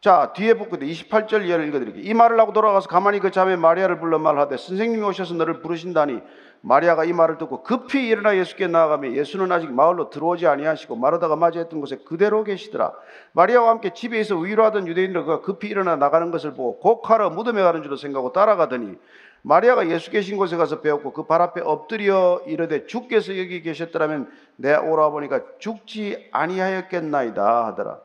자, 0.00 0.32
뒤에 0.32 0.54
복구대 0.54 0.86
28절 0.86 1.46
이하를 1.46 1.66
읽어드릴게요. 1.68 2.04
이 2.04 2.14
말을 2.14 2.38
하고 2.38 2.52
돌아가서 2.52 2.88
가만히 2.88 3.18
그 3.18 3.30
자매 3.30 3.56
마리아를 3.56 3.98
불러 3.98 4.18
말하되 4.18 4.56
선생님이 4.56 5.02
오셔서 5.02 5.34
너를 5.34 5.60
부르신다니 5.60 6.20
마리아가 6.60 7.04
이 7.04 7.12
말을 7.12 7.38
듣고 7.38 7.62
급히 7.62 8.08
일어나 8.08 8.36
예수께 8.36 8.66
나아가며 8.66 9.12
예수는 9.12 9.50
아직 9.52 9.72
마을로 9.72 10.10
들어오지 10.10 10.46
아니하시고 10.46 10.96
마르다가 10.96 11.36
맞이했던 11.36 11.80
곳에 11.80 11.98
그대로 12.04 12.44
계시더라. 12.44 12.92
마리아와 13.32 13.70
함께 13.70 13.92
집에 13.94 14.18
있어 14.20 14.36
위로하던 14.36 14.88
유대인들 14.88 15.24
그가 15.24 15.40
급히 15.40 15.68
일어나 15.68 15.96
나가는 15.96 16.30
것을 16.30 16.54
보고 16.54 16.78
곡하러 16.80 17.30
무덤에 17.30 17.62
가는 17.62 17.82
줄로 17.82 17.96
생각하고 17.96 18.32
따라가더니 18.32 18.96
마리아가 19.42 19.88
예수 19.88 20.10
계신 20.10 20.36
곳에 20.36 20.56
가서 20.56 20.80
배웠고 20.80 21.12
그 21.12 21.26
발 21.26 21.40
앞에 21.42 21.60
엎드려 21.60 22.42
이르되 22.46 22.86
주께서 22.86 23.38
여기 23.38 23.62
계셨더라면 23.62 24.30
내 24.56 24.74
오라 24.74 25.10
보니까 25.10 25.42
죽지 25.58 26.28
아니하였겠나이다 26.32 27.66
하더라. 27.66 28.00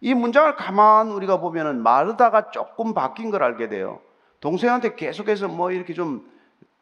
이 0.00 0.14
문장을 0.14 0.56
가만 0.56 1.12
우리가 1.12 1.38
보면은 1.38 1.82
마르다가 1.82 2.50
조금 2.50 2.94
바뀐 2.94 3.30
걸 3.30 3.42
알게 3.42 3.68
돼요. 3.68 4.00
동생한테 4.40 4.96
계속해서 4.96 5.46
뭐 5.48 5.70
이렇게 5.70 5.92
좀 5.92 6.26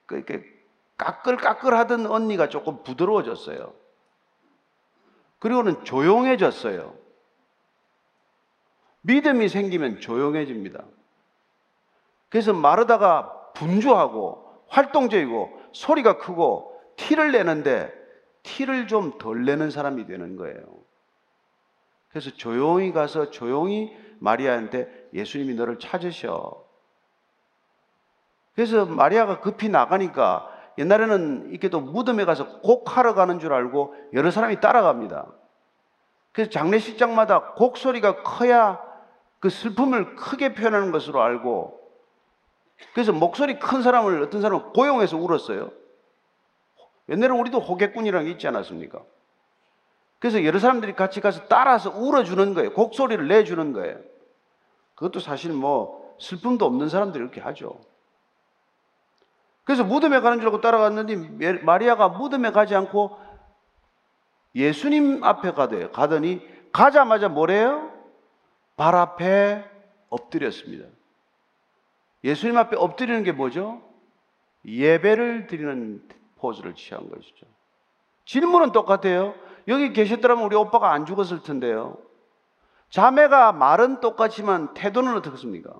그, 0.07 0.17
이렇게 0.17 0.43
까끌까끌 1.01 1.75
하던 1.75 2.07
언니가 2.07 2.49
조금 2.49 2.83
부드러워졌어요. 2.83 3.73
그리고는 5.39 5.83
조용해졌어요. 5.85 6.95
믿음이 9.01 9.49
생기면 9.49 10.01
조용해집니다. 10.01 10.85
그래서 12.29 12.53
마르다가 12.53 13.53
분주하고 13.55 14.65
활동적이고 14.69 15.61
소리가 15.73 16.19
크고 16.19 16.79
티를 16.97 17.33
내는데 17.33 17.93
티를 18.43 18.87
좀 18.87 19.19
덜 19.19 19.45
내는 19.45 19.71
사람이 19.71 20.07
되는 20.07 20.37
거예요. 20.37 20.63
그래서 22.11 22.31
조용히 22.31 22.93
가서 22.93 23.31
조용히 23.31 23.97
마리아한테 24.19 25.09
예수님이 25.15 25.55
너를 25.55 25.79
찾으셔. 25.79 26.63
그래서 28.55 28.85
마리아가 28.85 29.41
급히 29.41 29.69
나가니까 29.71 30.60
옛날에는 30.81 31.51
이렇게 31.51 31.69
또 31.69 31.81
무덤에 31.81 32.25
가서 32.25 32.61
곡하러 32.61 33.15
가는 33.15 33.39
줄 33.39 33.53
알고 33.53 33.95
여러 34.15 34.31
사람이 34.31 34.61
따라갑니다. 34.61 35.27
그래서 36.33 36.51
장례식장마다 36.51 37.53
곡 37.53 37.77
소리가 37.77 38.23
커야 38.23 38.81
그 39.41 39.51
슬픔을 39.51 40.17
크게 40.17 40.55
표현하는 40.55 40.91
것으로 40.91 41.21
알고 41.21 41.79
그래서 42.95 43.13
목소리 43.13 43.59
큰 43.59 43.83
사람을 43.83 44.23
어떤 44.23 44.41
사람은 44.41 44.73
고용해서 44.73 45.19
울었어요. 45.19 45.71
옛날에 47.11 47.33
우리도 47.33 47.61
호객꾼이라는 47.61 48.27
게 48.27 48.33
있지 48.33 48.49
않았습니까? 48.49 49.03
그래서 50.19 50.45
여러 50.45 50.59
사람들이 50.59 50.95
같이 50.95 51.21
가서 51.21 51.47
따라서 51.49 51.91
울어주는 51.91 52.55
거예요. 52.55 52.73
곡소리를 52.73 53.29
내주는 53.29 53.73
거예요. 53.75 53.99
그것도 54.95 55.21
사실 55.21 55.53
뭐 55.53 56.17
슬픔도 56.21 56.65
없는 56.65 56.89
사람들이 56.89 57.23
이렇게 57.23 57.41
하죠. 57.43 57.81
그래서 59.71 59.85
무덤에 59.85 60.19
가는 60.19 60.39
줄 60.39 60.49
알고 60.49 60.61
따라갔는데 60.61 61.61
마리아가 61.63 62.09
무덤에 62.09 62.51
가지 62.51 62.75
않고 62.75 63.17
예수님 64.57 65.23
앞에 65.23 65.53
가대 65.53 65.89
가더니 65.93 66.45
가자마자 66.73 67.29
뭐래요? 67.29 67.93
발 68.77 68.97
앞에 68.97 69.65
엎드렸습니다. 70.09 70.89
예수님 72.25 72.59
앞에 72.59 72.77
엎드리는 72.77 73.23
게 73.23 73.31
뭐죠? 73.31 73.81
예배를 74.65 75.47
드리는 75.47 76.03
포즈를 76.39 76.75
취한 76.75 77.09
것이죠. 77.09 77.47
질문은 78.25 78.73
똑같아요. 78.73 79.37
여기 79.69 79.93
계셨더라면 79.93 80.47
우리 80.47 80.57
오빠가 80.57 80.91
안 80.91 81.07
죽었을 81.07 81.45
텐데요. 81.45 81.97
자매가 82.89 83.53
말은 83.53 84.01
똑같지만 84.01 84.75
태도는 84.75 85.15
어떻습니까? 85.19 85.73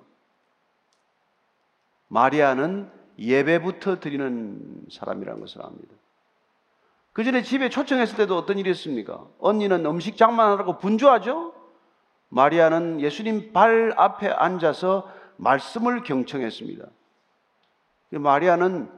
마리아는 2.07 3.00
예배부터 3.21 3.99
드리는 3.99 4.59
사람이라는 4.91 5.39
것을 5.39 5.61
압니다. 5.63 5.93
그 7.13 7.23
전에 7.23 7.43
집에 7.43 7.69
초청했을 7.69 8.17
때도 8.17 8.37
어떤 8.37 8.57
일이 8.57 8.71
있습니까? 8.71 9.25
언니는 9.39 9.85
음식 9.85 10.17
장만하라고 10.17 10.77
분주하죠? 10.77 11.53
마리아는 12.29 13.01
예수님 13.01 13.51
발 13.53 13.93
앞에 13.97 14.29
앉아서 14.29 15.11
말씀을 15.37 16.03
경청했습니다. 16.03 16.85
마리아는 18.11 18.89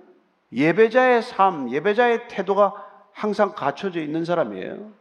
예배자의 0.54 1.24
삶, 1.24 1.72
예배자의 1.72 2.28
태도가 2.28 2.74
항상 3.12 3.54
갖춰져 3.54 4.00
있는 4.00 4.24
사람이에요. 4.26 4.92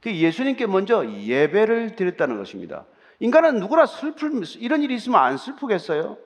그 0.00 0.14
예수님께 0.14 0.66
먼저 0.66 1.06
예배를 1.08 1.94
드렸다는 1.94 2.38
것입니다. 2.38 2.84
인간은 3.20 3.60
누구나 3.60 3.86
슬플, 3.86 4.42
이런 4.58 4.82
일이 4.82 4.94
있으면 4.94 5.20
안 5.20 5.36
슬프겠어요? 5.36 6.16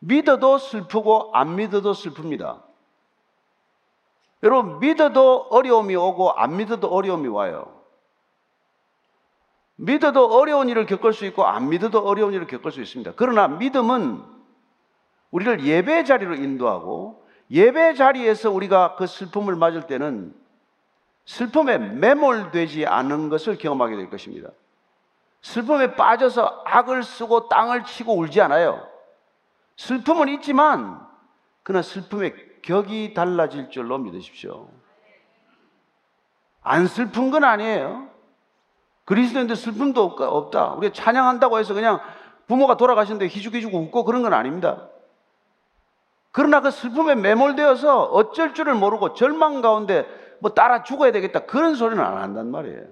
믿어도 0.00 0.58
슬프고 0.58 1.30
안 1.34 1.56
믿어도 1.56 1.92
슬픕니다. 1.92 2.62
여러분, 4.42 4.78
믿어도 4.78 5.48
어려움이 5.50 5.96
오고 5.96 6.32
안 6.32 6.56
믿어도 6.56 6.88
어려움이 6.88 7.28
와요. 7.28 7.78
믿어도 9.76 10.26
어려운 10.26 10.68
일을 10.68 10.86
겪을 10.86 11.12
수 11.12 11.24
있고 11.26 11.44
안 11.46 11.68
믿어도 11.68 12.00
어려운 12.00 12.34
일을 12.34 12.46
겪을 12.46 12.72
수 12.72 12.80
있습니다. 12.80 13.12
그러나 13.16 13.46
믿음은 13.46 14.22
우리를 15.30 15.64
예배 15.64 16.04
자리로 16.04 16.34
인도하고 16.34 17.24
예배 17.50 17.94
자리에서 17.94 18.50
우리가 18.50 18.96
그 18.96 19.06
슬픔을 19.06 19.54
맞을 19.54 19.86
때는 19.86 20.34
슬픔에 21.26 21.78
매몰되지 21.78 22.86
않은 22.86 23.28
것을 23.28 23.56
경험하게 23.58 23.96
될 23.96 24.10
것입니다. 24.10 24.50
슬픔에 25.42 25.94
빠져서 25.94 26.62
악을 26.64 27.04
쓰고 27.04 27.48
땅을 27.48 27.84
치고 27.84 28.16
울지 28.16 28.40
않아요. 28.40 28.87
슬픔은 29.78 30.28
있지만 30.28 31.00
그러나 31.62 31.82
슬픔의 31.82 32.60
격이 32.62 33.14
달라질 33.14 33.70
줄로 33.70 33.96
믿으십시오. 33.98 34.68
안 36.62 36.86
슬픈 36.86 37.30
건 37.30 37.44
아니에요. 37.44 38.08
그리스도인데 39.04 39.54
슬픔도 39.54 40.02
없다. 40.02 40.74
우리가 40.74 40.92
찬양한다고 40.92 41.58
해서 41.58 41.72
그냥 41.74 42.00
부모가 42.48 42.76
돌아가셨는데 42.76 43.28
희죽희죽 43.28 43.72
웃고 43.72 44.04
그런 44.04 44.22
건 44.22 44.34
아닙니다. 44.34 44.88
그러나 46.32 46.60
그 46.60 46.70
슬픔에 46.70 47.14
매몰되어서 47.14 48.04
어쩔 48.04 48.54
줄을 48.54 48.74
모르고 48.74 49.14
절망 49.14 49.62
가운데 49.62 50.06
뭐 50.40 50.54
따라 50.54 50.82
죽어야 50.82 51.12
되겠다. 51.12 51.46
그런 51.46 51.76
소리는 51.76 52.04
안 52.04 52.18
한단 52.18 52.50
말이에요. 52.50 52.84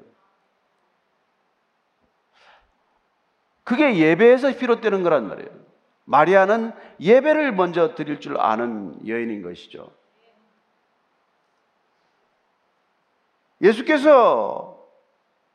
그게 3.65 3.99
예배에서 3.99 4.57
비롯되는 4.57 5.03
거란 5.03 5.29
말이에요. 5.29 5.66
마리아는 6.07 6.73
예배를 7.01 7.53
먼저 7.53 7.95
드릴 7.95 8.21
줄 8.21 8.39
아는 8.41 9.07
여인인 9.07 9.43
것이죠. 9.43 9.91
예수께서 13.61 14.83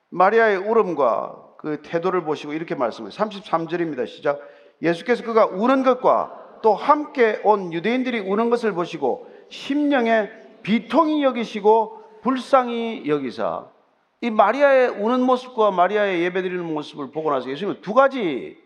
마리아의 0.09 0.57
울음과 0.57 1.55
그 1.57 1.81
태도를 1.81 2.23
보시고 2.23 2.53
이렇게 2.53 2.75
말씀해요. 2.75 3.11
33절입니다. 3.11 4.07
시작. 4.07 4.41
예수께서 4.81 5.23
그가 5.23 5.45
우는 5.45 5.83
것과 5.83 6.59
또 6.61 6.73
함께 6.73 7.39
온 7.43 7.71
유대인들이 7.71 8.19
우는 8.19 8.49
것을 8.49 8.73
보시고 8.73 9.29
심령에 9.49 10.29
비통이 10.63 11.23
여기시고 11.23 12.19
불쌍히 12.21 13.03
여기사 13.07 13.67
이 14.21 14.29
마리아의 14.29 14.89
우는 14.89 15.21
모습과 15.21 15.71
마리아의 15.71 16.21
예배드리는 16.23 16.63
모습을 16.73 17.11
보고 17.11 17.31
나서 17.31 17.49
예수님은 17.49 17.81
두 17.81 17.93
가지 17.93 18.57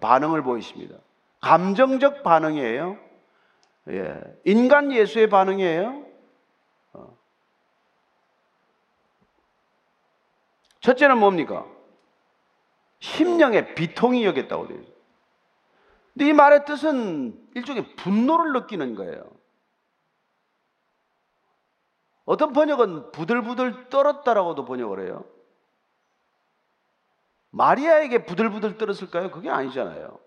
반응을 0.00 0.42
보이십니다. 0.42 0.96
감정적 1.40 2.22
반응이에요. 2.22 2.98
예. 3.90 4.20
인간 4.44 4.92
예수의 4.92 5.28
반응이에요. 5.28 6.06
어. 6.94 7.18
첫째는 10.80 11.18
뭡니까? 11.18 11.66
심령의 13.00 13.74
비통이 13.74 14.24
여겼다고 14.24 14.64
있어요. 14.64 14.94
근데 16.14 16.28
이 16.28 16.32
말의 16.32 16.64
뜻은 16.64 17.50
일종의 17.54 17.96
분노를 17.96 18.52
느끼는 18.52 18.94
거예요. 18.94 19.30
어떤 22.24 22.52
번역은 22.54 23.12
부들부들 23.12 23.90
떨었다라고도 23.90 24.64
번역을 24.64 25.06
해요. 25.06 25.24
마리아에게 27.54 28.24
부들부들 28.26 28.78
떨었을까요? 28.78 29.30
그게 29.30 29.48
아니잖아요. 29.48 30.18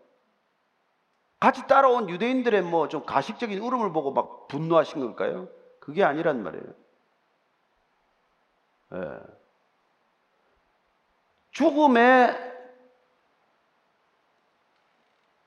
같이 1.40 1.68
따라온 1.68 2.10
유대인들의 2.10 2.62
뭐 2.64 2.88
좀 2.88 3.06
가식적인 3.06 3.60
울음을 3.60 3.92
보고 3.92 4.12
막 4.12 4.48
분노하신 4.48 5.02
걸까요? 5.02 5.50
그게 5.80 6.04
아니란 6.04 6.42
말이에요. 6.44 6.66
예. 8.94 9.20
죽음의 11.52 12.48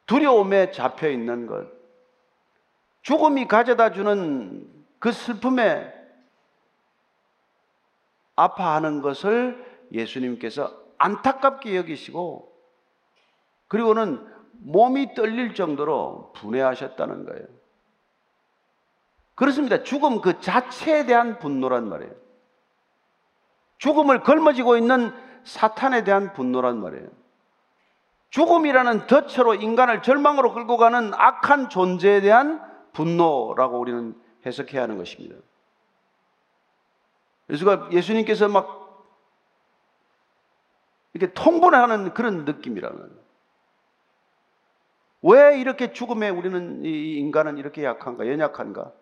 두려움에 0.06 0.72
잡혀 0.72 1.08
있는 1.08 1.46
것, 1.46 1.66
죽음이 3.02 3.46
가져다 3.46 3.92
주는 3.92 4.68
그 4.98 5.12
슬픔에 5.12 5.94
아파하는 8.36 9.00
것을 9.02 9.64
예수님께서 9.92 10.89
안타깝게 11.00 11.76
여기시고, 11.76 12.50
그리고는 13.66 14.26
몸이 14.52 15.14
떨릴 15.14 15.54
정도로 15.54 16.32
분해하셨다는 16.34 17.24
거예요. 17.24 17.46
그렇습니다. 19.34 19.82
죽음 19.82 20.20
그 20.20 20.40
자체에 20.40 21.06
대한 21.06 21.38
분노란 21.38 21.88
말이에요. 21.88 22.12
죽음을 23.78 24.22
걸머지고 24.22 24.76
있는 24.76 25.12
사탄에 25.44 26.04
대한 26.04 26.34
분노란 26.34 26.78
말이에요. 26.80 27.08
죽음이라는 28.28 29.06
덫으로 29.06 29.54
인간을 29.54 30.02
절망으로 30.02 30.52
끌고 30.52 30.76
가는 30.76 31.12
악한 31.14 31.68
존재에 31.68 32.20
대한 32.20 32.62
분노라고 32.92 33.80
우리는 33.80 34.14
해석해야 34.46 34.82
하는 34.82 34.98
것입니다. 34.98 35.36
그래서 37.46 37.90
예수님께서 37.90 38.48
막 38.48 38.79
이렇게 41.12 41.32
통분하는 41.32 42.14
그런 42.14 42.44
느낌이라는 42.44 43.20
왜 45.22 45.60
이렇게 45.60 45.92
죽음에 45.92 46.30
우리는 46.30 46.84
이 46.84 47.16
인간은 47.16 47.58
이렇게 47.58 47.84
약한가 47.84 48.26
연약한가 48.26 48.92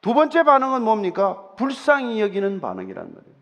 두 0.00 0.14
번째 0.14 0.44
반응은 0.44 0.82
뭡니까? 0.82 1.54
불쌍히 1.56 2.20
여기는 2.20 2.60
반응이란 2.60 3.12
말이에요. 3.12 3.36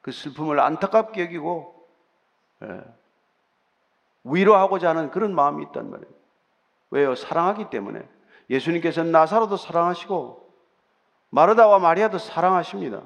그 0.00 0.10
슬픔을 0.10 0.58
안타깝게 0.58 1.22
여기고 1.22 1.86
예, 2.62 2.80
위로하고자 4.24 4.88
하는 4.90 5.10
그런 5.10 5.34
마음이 5.34 5.64
있단 5.64 5.90
말이에요. 5.90 6.14
왜요? 6.90 7.14
사랑하기 7.14 7.70
때문에. 7.70 8.08
예수님께서는 8.48 9.12
나사로도 9.12 9.56
사랑하시고 9.56 10.50
마르다와 11.30 11.78
마리아도 11.78 12.18
사랑하십니다. 12.18 13.02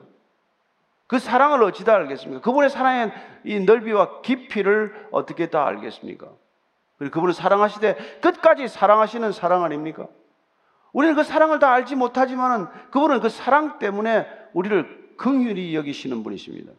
그 1.07 1.19
사랑을 1.19 1.63
어찌 1.63 1.85
다 1.85 1.95
알겠습니까? 1.95 2.41
그분의 2.41 2.71
사랑의 2.71 3.13
이 3.45 3.61
넓이와 3.61 4.23
깊이를 4.23 5.09
어떻게 5.11 5.51
다 5.51 5.67
알겠습니까? 5.67 6.29
그리고 6.99 7.13
그분을 7.15 7.35
사랑하시되 7.35 8.21
끝까지 8.21 8.69
사랑하시는 8.69 9.33
사랑 9.33 9.65
아닙니까? 9.65 10.07
우리는 10.93 11.15
그 11.15 11.25
사랑을 11.25 11.59
다 11.59 11.73
알지 11.73 11.97
못하지만은 11.97 12.67
그분은 12.91 13.21
그 13.21 13.29
사랑 13.29 13.79
때문에 13.79 14.27
우리를 14.53 15.15
긍휼히 15.17 15.75
여기시는 15.75 16.23
분이십니다. 16.23 16.73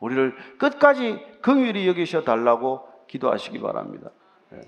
우리를 0.00 0.34
끝까지 0.58 1.24
긍휼히 1.42 1.86
여기셔 1.86 2.24
달라고 2.24 2.88
기도하시기 3.06 3.60
바랍니다. 3.60 4.10
네. 4.50 4.60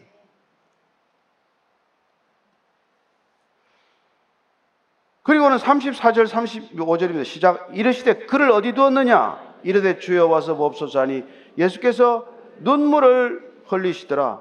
그리고는 5.26 5.56
34절 5.56 6.28
35절입니다. 6.28 7.24
시작 7.24 7.76
이르시되 7.76 8.26
그를 8.26 8.52
어디 8.52 8.74
두었느냐 8.74 9.56
이르되 9.64 9.98
주여 9.98 10.28
와서 10.28 10.54
봅소서 10.54 11.00
하니 11.00 11.24
예수께서 11.58 12.28
눈물을 12.58 13.64
흘리시더라. 13.66 14.40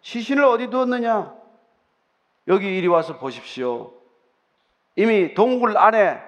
시신을 0.00 0.42
어디 0.44 0.68
두었느냐 0.68 1.34
여기 2.48 2.78
이리 2.78 2.86
와서 2.86 3.18
보십시오. 3.18 3.92
이미 4.96 5.34
동굴 5.34 5.76
안에 5.76 6.22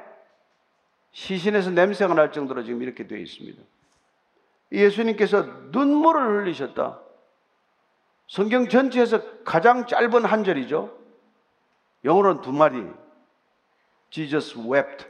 시신에서 1.12 1.70
냄새가 1.70 2.12
날 2.12 2.30
정도로 2.30 2.62
지금 2.62 2.82
이렇게 2.82 3.06
되어 3.06 3.16
있습니다. 3.16 3.62
예수님께서 4.70 5.46
눈물을 5.70 6.42
흘리셨다. 6.42 7.00
성경 8.26 8.68
전체에서 8.68 9.22
가장 9.44 9.86
짧은 9.86 10.26
한 10.26 10.44
절이죠. 10.44 10.94
영어로는 12.04 12.42
두 12.42 12.52
마디. 12.52 12.84
Jesus 14.14 14.56
wept. 14.56 15.06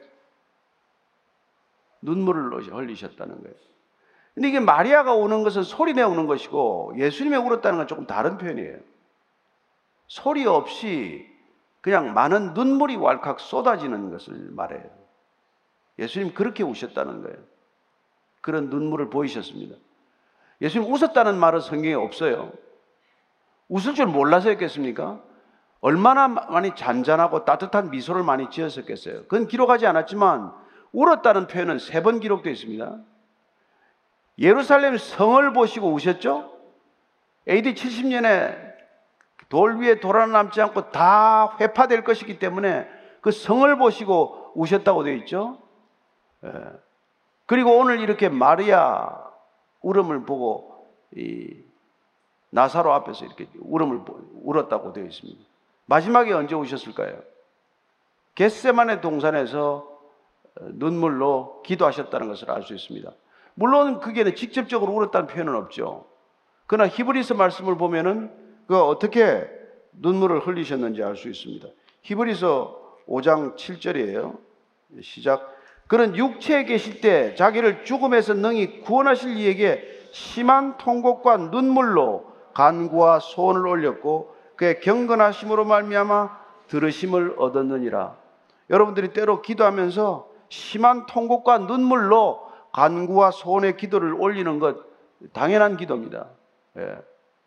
눈물을 2.01 2.73
흘리셨다는 2.73 3.43
거예요. 3.43 3.55
근데 4.33 4.49
이게 4.49 4.61
마리아가 4.61 5.15
우는 5.15 5.43
것은 5.43 5.63
소리 5.63 5.93
내어 5.93 6.09
우는 6.09 6.27
것이고 6.27 6.95
예수님이 6.97 7.37
울었다는 7.37 7.79
건 7.79 7.87
조금 7.87 8.07
다른 8.07 8.39
표현이에요. 8.39 8.79
소리 10.07 10.47
없이 10.47 11.31
그냥 11.83 12.15
많은 12.15 12.55
눈물이 12.55 12.97
왈칵 12.97 13.41
쏟아지는 13.41 14.11
것을 14.11 14.35
말해요. 14.53 14.89
예수님 15.99 16.33
그렇게 16.33 16.63
우셨다는 16.63 17.23
거예요. 17.23 17.37
그런 18.41 18.71
눈물을 18.71 19.11
보이셨습니다. 19.11 19.77
예수님 20.63 20.91
웃었다는 20.91 21.39
말은 21.39 21.61
성경에 21.61 21.93
없어요. 21.93 22.53
웃을 23.69 23.95
줄 23.95 24.07
몰라서였겠습니까? 24.07 25.23
얼마나 25.85 26.29
많이 26.29 26.75
잔잔하고 26.75 27.45
따뜻한 27.45 27.91
미소를 27.91 28.23
많이 28.23 28.49
지었었겠어요. 28.49 29.25
그건 29.25 29.47
기록하지 29.47 29.87
않았지만 29.87 30.51
울었다는 30.93 31.47
표현은 31.47 31.79
세 31.79 32.01
번 32.03 32.21
기록되어 32.21 32.51
있습니다. 32.53 33.01
예루살렘 34.39 34.97
성을 34.97 35.53
보시고 35.53 35.93
우셨죠? 35.93 36.51
AD 37.47 37.75
70년에 37.75 38.57
돌 39.51 39.77
위에 39.77 40.01
돌아남지 40.01 40.63
않고 40.63 40.91
다 40.91 41.55
회파될 41.61 42.03
것이기 42.03 42.39
때문에 42.39 42.89
그 43.21 43.31
성을 43.31 43.77
보시고 43.77 44.53
우셨다고 44.55 45.03
되어 45.03 45.13
있죠. 45.17 45.59
예. 46.45 46.51
그리고 47.45 47.77
오늘 47.77 48.01
이렇게 48.01 48.31
마리아 48.31 49.23
울음을 49.83 50.25
보고 50.25 50.89
이 51.15 51.63
나사로 52.49 52.91
앞에서 52.95 53.27
이렇게 53.27 53.49
울음을 53.61 54.01
울었다고 54.43 54.95
되어 54.95 55.05
있습니다. 55.05 55.54
마지막에 55.87 56.33
언제 56.33 56.55
우셨을까요? 56.55 57.23
겟세만의 58.35 59.01
동산에서 59.01 59.89
눈물로 60.61 61.63
기도하셨다는 61.65 62.29
것을 62.29 62.51
알 62.51 62.63
수 62.63 62.75
있습니다. 62.75 63.11
물론 63.55 64.01
그게 64.01 64.35
직접적으로 64.35 64.93
울었다는 64.93 65.27
표현은 65.29 65.55
없죠. 65.55 66.07
그러나 66.67 66.89
히브리서 66.89 67.35
말씀을 67.35 67.77
보면은 67.77 68.33
그 68.67 68.81
어떻게 68.81 69.49
눈물을 69.93 70.41
흘리셨는지 70.41 71.03
알 71.03 71.17
수 71.17 71.29
있습니다. 71.29 71.69
히브리서 72.03 72.99
5장 73.09 73.57
7절이에요. 73.57 74.39
시작. 75.03 75.55
그는 75.87 76.17
육체에 76.17 76.65
계실 76.65 77.01
때 77.01 77.35
자기를 77.35 77.85
죽음에서 77.85 78.35
능히 78.35 78.81
구원하실 78.81 79.37
이에게 79.37 79.83
심한 80.13 80.79
통곡과 80.79 81.37
눈물로 81.37 82.33
간구와 82.55 83.21
소원을 83.21 83.67
올렸고 83.67 84.34
그의 84.57 84.81
경건하심으로 84.81 85.65
말미암아 85.65 86.45
들으심을 86.69 87.35
얻었느니라. 87.39 88.17
여러분들이 88.71 89.13
때로 89.13 89.43
기도하면서 89.43 90.29
심한 90.49 91.07
통곡과 91.07 91.59
눈물로 91.59 92.45
간구와 92.73 93.31
소원의 93.31 93.77
기도를 93.77 94.15
올리는 94.15 94.59
것 94.59 94.77
당연한 95.33 95.77
기도입니다. 95.77 96.27
예. 96.79 96.99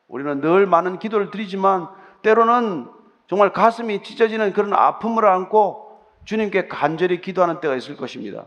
우리는 0.08 0.40
늘 0.42 0.66
많은 0.66 1.00
기도를 1.00 1.32
드리지만 1.32 1.90
때로는 2.22 2.90
정말 3.28 3.52
가슴이 3.52 4.04
찢어지는 4.04 4.54
그런 4.54 4.74
아픔을 4.74 5.26
안고 5.26 6.02
주님께 6.26 6.68
간절히 6.68 7.22
기도하는 7.22 7.60
때가 7.60 7.76
있을 7.76 7.98
것입니다. 7.98 8.46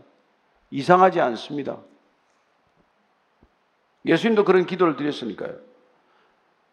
이상하지 0.71 1.21
않습니다. 1.21 1.77
예수님도 4.05 4.43
그런 4.43 4.65
기도를 4.65 4.95
드렸으니까요. 4.95 5.70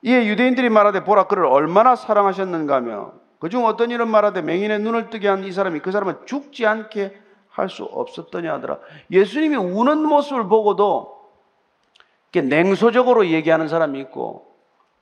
이에 0.03 0.27
유대인들이 0.27 0.69
말하되 0.71 1.05
보라 1.05 1.27
그를 1.27 1.45
얼마나 1.47 1.97
사랑하셨는가 1.97 2.75
하며 2.75 3.13
그중 3.41 3.65
어떤 3.67 3.91
이는 3.91 4.09
말하되 4.09 4.43
맹인의 4.43 4.81
눈을 4.81 5.11
뜨게 5.11 5.29
한 5.29 5.45
이 5.45 5.53
사람이 5.53 5.81
그 5.81 5.93
사람은 5.93 6.27
죽지 6.27 6.67
않게 6.67 7.21
할 7.51 7.69
수 7.69 7.85
없었더냐 7.85 8.53
하더라. 8.55 8.79
예수님이 9.11 9.57
우는 9.57 9.99
모습을 9.99 10.49
보고도 10.49 11.19
냉소적으로 12.33 13.27
얘기하는 13.29 13.67
사람이 13.67 13.99
있고 14.01 14.47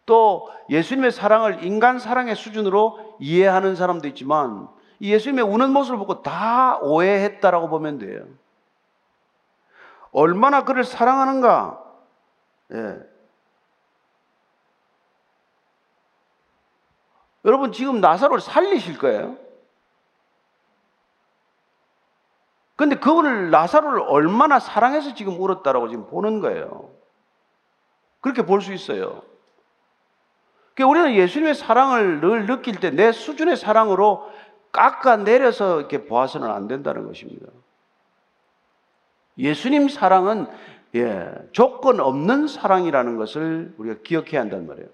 또 0.07 0.49
예수님의 0.71 1.13
사랑을 1.13 1.65
인간 1.65 1.99
사랑의 1.99 2.35
수준으로 2.35 3.17
이해하는 3.19 3.77
사람도 3.77 4.09
있지만 4.09 4.69
예수님의 5.03 5.45
우는 5.45 5.71
모습을 5.71 5.99
보고 5.99 6.23
다 6.23 6.79
오해했다라고 6.81 7.69
보면 7.69 7.99
돼요. 7.99 8.25
얼마나 10.13 10.65
그를 10.65 10.85
사랑하는가? 10.85 11.83
예. 12.73 12.97
여러분 17.47 17.73
지금 17.73 18.01
나사로를 18.01 18.41
살리실 18.41 18.99
거예요. 18.99 19.37
근데 22.75 22.97
그분을 22.97 23.51
나사로를 23.51 24.03
얼마나 24.03 24.59
사랑해서 24.59 25.15
지금 25.15 25.41
울었다라고 25.41 25.89
지금 25.89 26.07
보는 26.09 26.41
거예요. 26.41 26.91
그렇게 28.21 28.45
볼 28.45 28.61
수 28.61 28.73
있어요. 28.75 29.23
그러니까 30.75 30.91
우리는 30.91 31.15
예수님의 31.23 31.55
사랑을 31.55 32.21
늘 32.21 32.47
느낄 32.47 32.79
때 32.81 32.91
내 32.91 33.13
수준의 33.13 33.57
사랑으로 33.57 34.31
깎아내려서 34.73 35.79
이렇게 35.79 36.05
보아서는 36.05 36.51
안 36.51 36.69
된다는 36.69 37.07
것입니다. 37.07 37.47
예수님 39.39 39.89
사랑은 39.89 40.49
예, 40.97 41.33
조건 41.53 42.01
없는 42.01 42.47
사랑이라는 42.49 43.17
것을 43.17 43.75
우리가 43.79 44.03
기억해야 44.03 44.41
한단 44.41 44.67
말이에요. 44.67 44.89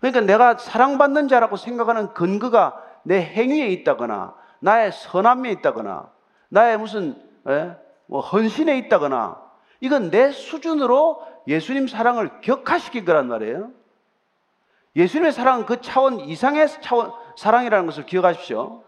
그러니까 0.00 0.22
내가 0.22 0.56
사랑받는 0.56 1.28
자라고 1.28 1.56
생각하는 1.56 2.12
근거가 2.14 2.82
내 3.02 3.20
행위에 3.20 3.68
있다거나 3.68 4.34
나의 4.60 4.92
선함에 4.92 5.50
있다거나 5.52 6.10
나의 6.48 6.78
무슨 6.78 7.20
예? 7.48 7.76
뭐 8.06 8.20
헌신에 8.20 8.76
있다거나 8.78 9.40
이건 9.80 10.10
내 10.10 10.30
수준으로 10.30 11.22
예수님 11.46 11.88
사랑을 11.88 12.40
격화시킨 12.40 13.04
거란 13.04 13.28
말이에요. 13.28 13.70
예수님의 14.96 15.32
사랑은 15.32 15.66
그 15.66 15.80
차원 15.80 16.20
이상의 16.20 16.68
차원 16.82 17.12
사랑이라는 17.36 17.86
것을 17.86 18.06
기억하십시오. 18.06 18.82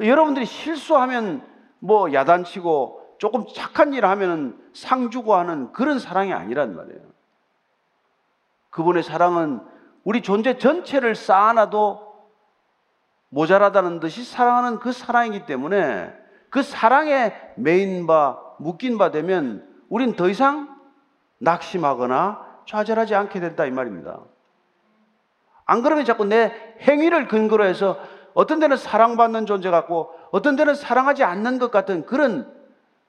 여러분들이 0.00 0.44
실수하면 0.44 1.46
뭐 1.78 2.12
야단치고 2.12 3.16
조금 3.18 3.46
착한 3.54 3.94
일을 3.94 4.08
하면 4.10 4.60
상 4.74 5.10
주고 5.10 5.34
하는 5.34 5.72
그런 5.72 5.98
사랑이 5.98 6.32
아니란 6.32 6.76
말이에요. 6.76 7.00
그분의 8.70 9.02
사랑은 9.02 9.60
우리 10.06 10.22
존재 10.22 10.56
전체를 10.56 11.16
쌓아놔도 11.16 12.00
모자라다는 13.30 13.98
듯이 13.98 14.22
사랑하는 14.22 14.78
그 14.78 14.92
사랑이기 14.92 15.46
때문에 15.46 16.12
그 16.48 16.62
사랑에 16.62 17.34
메인 17.56 18.06
바, 18.06 18.40
묶인 18.60 18.98
바 18.98 19.10
되면 19.10 19.68
우린 19.88 20.14
더 20.14 20.28
이상 20.28 20.78
낙심하거나 21.38 22.60
좌절하지 22.66 23.16
않게 23.16 23.40
된다 23.40 23.66
이 23.66 23.72
말입니다. 23.72 24.20
안 25.64 25.82
그러면 25.82 26.04
자꾸 26.04 26.24
내 26.24 26.52
행위를 26.82 27.26
근거로 27.26 27.64
해서 27.64 27.98
어떤 28.32 28.60
데는 28.60 28.76
사랑받는 28.76 29.44
존재 29.46 29.70
같고 29.70 30.14
어떤 30.30 30.54
데는 30.54 30.76
사랑하지 30.76 31.24
않는 31.24 31.58
것 31.58 31.72
같은 31.72 32.06
그런 32.06 32.54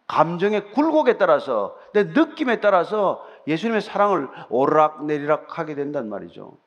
감정의 0.08 0.72
굴곡에 0.72 1.20
따라서 1.20 1.78
내 1.94 2.06
느낌에 2.06 2.60
따라서 2.60 3.24
예수님의 3.46 3.82
사랑을 3.82 4.30
오르락 4.50 5.06
내리락 5.06 5.60
하게 5.60 5.76
된단 5.76 6.10
말이죠. 6.10 6.58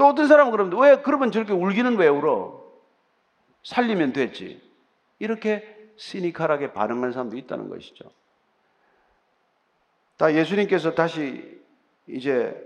또 0.00 0.06
어떤 0.06 0.28
사람은 0.28 0.50
그러면 0.50 0.80
왜 0.80 0.96
그러면 1.02 1.30
저렇게 1.30 1.52
울기는 1.52 1.98
왜 1.98 2.08
울어? 2.08 2.64
살리면 3.64 4.14
됐지. 4.14 4.62
이렇게 5.18 5.62
시니컬하게 5.96 6.72
반응하는 6.72 7.12
사람도 7.12 7.36
있다는 7.36 7.68
것이죠. 7.68 8.10
다 10.16 10.32
예수님께서 10.34 10.94
다시 10.94 11.60
이제 12.06 12.56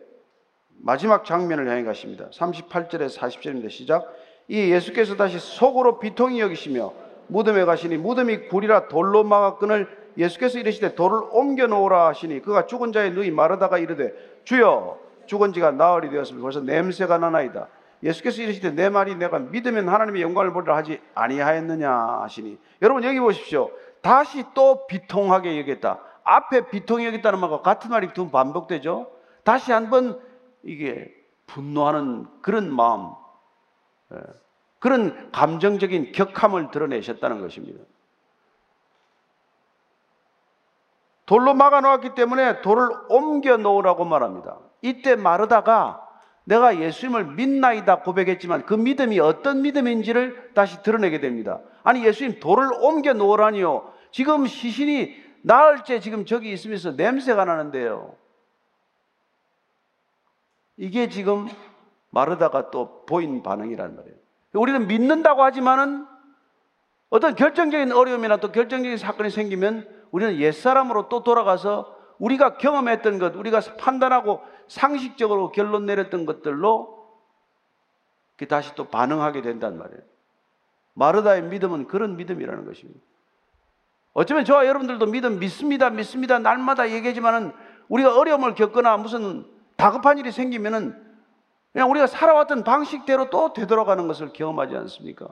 마지막 0.76 1.24
장면을 1.24 1.68
향해 1.68 1.82
가십니다. 1.82 2.30
38절에 2.30 3.12
40절입니다. 3.12 3.68
시작. 3.68 4.14
이 4.47 4.70
예수께서 4.70 5.16
다시 5.16 5.41
속으로 5.41 5.99
비통이 5.99 6.39
여기시며 6.39 6.93
무덤에 7.26 7.64
가시니 7.64 7.97
무덤이 7.97 8.47
굴이라 8.47 8.87
돌로 8.87 9.24
막았끈을 9.24 10.12
예수께서 10.18 10.61
이르시되 10.61 10.95
돌을 10.95 11.30
옮겨 11.32 11.66
놓으라 11.66 12.07
하시니 12.07 12.43
그가 12.43 12.66
죽은 12.66 12.93
자의 12.93 13.11
누이 13.11 13.32
마르다가 13.32 13.78
이르되 13.78 14.14
주여 14.45 15.03
죽은 15.27 15.53
지가 15.53 15.72
나흘이 15.72 16.11
되었으면 16.11 16.43
벌써 16.43 16.61
냄새가 16.61 17.18
나나이다. 17.18 17.68
예수께서 18.03 18.43
이르시되 18.43 18.72
내 18.72 18.89
말이 18.91 19.14
내가 19.14 19.39
믿으면 19.39 19.89
하나님의 19.89 20.22
영광을 20.22 20.53
보리라 20.53 20.77
하지 20.77 21.01
아니하였느냐 21.14 21.91
하시니 22.22 22.59
여러분 22.83 23.03
여기 23.05 23.18
보십시오. 23.18 23.70
다시 24.03 24.45
또 24.55 24.87
비통하게 24.87 25.59
여겼다. 25.61 26.01
앞에 26.25 26.68
비통이 26.68 27.07
여겼다는 27.07 27.39
말과 27.39 27.62
같은 27.62 27.91
말이 27.91 28.12
두 28.12 28.31
번 28.31 28.31
반복되죠. 28.53 29.11
다시 29.43 29.72
한번 29.72 30.20
이게 30.62 31.11
분노하는 31.47 32.27
그런 32.41 32.75
마음, 32.75 33.12
예, 34.12 34.18
그런 34.79 35.31
감정적인 35.33 36.12
격함을 36.12 36.70
드러내셨다는 36.70 37.41
것입니다. 37.41 37.83
돌로 41.27 41.55
막아 41.55 41.81
놓았기 41.81 42.14
때문에 42.14 42.61
돌을 42.61 42.89
옮겨 43.09 43.57
놓으라고 43.57 44.05
말합니다. 44.05 44.59
이때 44.85 45.16
마르다가 45.16 46.07
내가 46.45 46.78
예수님을 46.78 47.24
믿나이다 47.24 48.01
고백했지만 48.03 48.66
그 48.66 48.74
믿음이 48.74 49.18
어떤 49.18 49.62
믿음인지를 49.62 50.53
다시 50.53 50.82
드러내게 50.82 51.20
됩니다. 51.20 51.61
아니 51.82 52.05
예수님 52.05 52.39
돌을 52.39 52.68
옮겨 52.82 53.14
놓으라니요. 53.14 53.91
지금 54.11 54.47
시신이 54.47 55.16
나흘째 55.41 56.01
지금 56.01 56.26
저기 56.26 56.53
있으면서 56.53 56.93
냄새가 56.93 57.47
나는데요. 57.47 58.14
이게 60.76 61.09
지금 61.09 61.49
마르다가 62.11 62.70
또 62.70 63.07
보인 63.07 63.43
반응이란 63.43 63.97
말이에요. 63.97 64.16
우리는 64.53 64.87
믿는다고 64.87 65.43
하지만은 65.43 66.07
어떤 67.09 67.35
결정적인 67.35 67.91
어려움이나 67.91 68.37
또 68.37 68.53
결정적인 68.53 68.99
사건이 68.99 69.30
생기면 69.30 69.89
우리는 70.11 70.37
옛사람으로 70.37 71.09
또 71.09 71.22
돌아가서 71.22 72.03
우리가 72.25 72.57
경험했던 72.57 73.18
것, 73.18 73.37
우리가 73.37 73.61
판단하고 73.79 74.43
상식적으로 74.66 75.53
결론 75.53 75.85
내렸던 75.85 76.25
것들로 76.25 77.05
다시 78.49 78.75
또 78.75 78.89
반응하게 78.89 79.43
된단 79.43 79.79
말이에요. 79.79 80.01
마르다의 80.95 81.43
믿음은 81.43 81.87
그런 81.87 82.16
믿음이라는 82.16 82.64
것입니다. 82.64 83.01
어쩌면 84.14 84.45
저와 84.45 84.66
여러분들도 84.66 85.07
믿음 85.07 85.39
믿습니다, 85.39 85.91
믿습니다. 85.91 86.39
날마다 86.39 86.91
얘기하지만은 86.91 87.53
우리가 87.89 88.18
어려움을 88.18 88.55
겪거나 88.55 88.97
무슨 88.97 89.45
다급한 89.77 90.18
일이 90.18 90.33
생기면은 90.33 90.99
그냥 91.72 91.91
우리가 91.91 92.07
살아왔던 92.07 92.64
방식대로 92.64 93.29
또 93.31 93.53
되돌아가는 93.53 94.07
것을 94.07 94.33
경험하지 94.33 94.77
않습니까? 94.77 95.29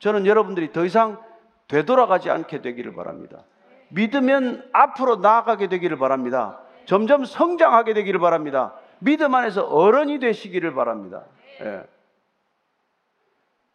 저는 0.00 0.26
여러분들이 0.26 0.72
더 0.72 0.84
이상 0.84 1.22
되돌아가지 1.68 2.28
않게 2.30 2.60
되기를 2.60 2.94
바랍니다. 2.94 3.44
믿으면 3.88 4.68
앞으로 4.72 5.16
나아가게 5.16 5.68
되기를 5.68 5.98
바랍니다. 5.98 6.60
점점 6.86 7.24
성장하게 7.24 7.94
되기를 7.94 8.20
바랍니다. 8.20 8.74
믿음 8.98 9.34
안에서 9.34 9.64
어른이 9.66 10.18
되시기를 10.18 10.74
바랍니다. 10.74 11.24
예. 11.60 11.82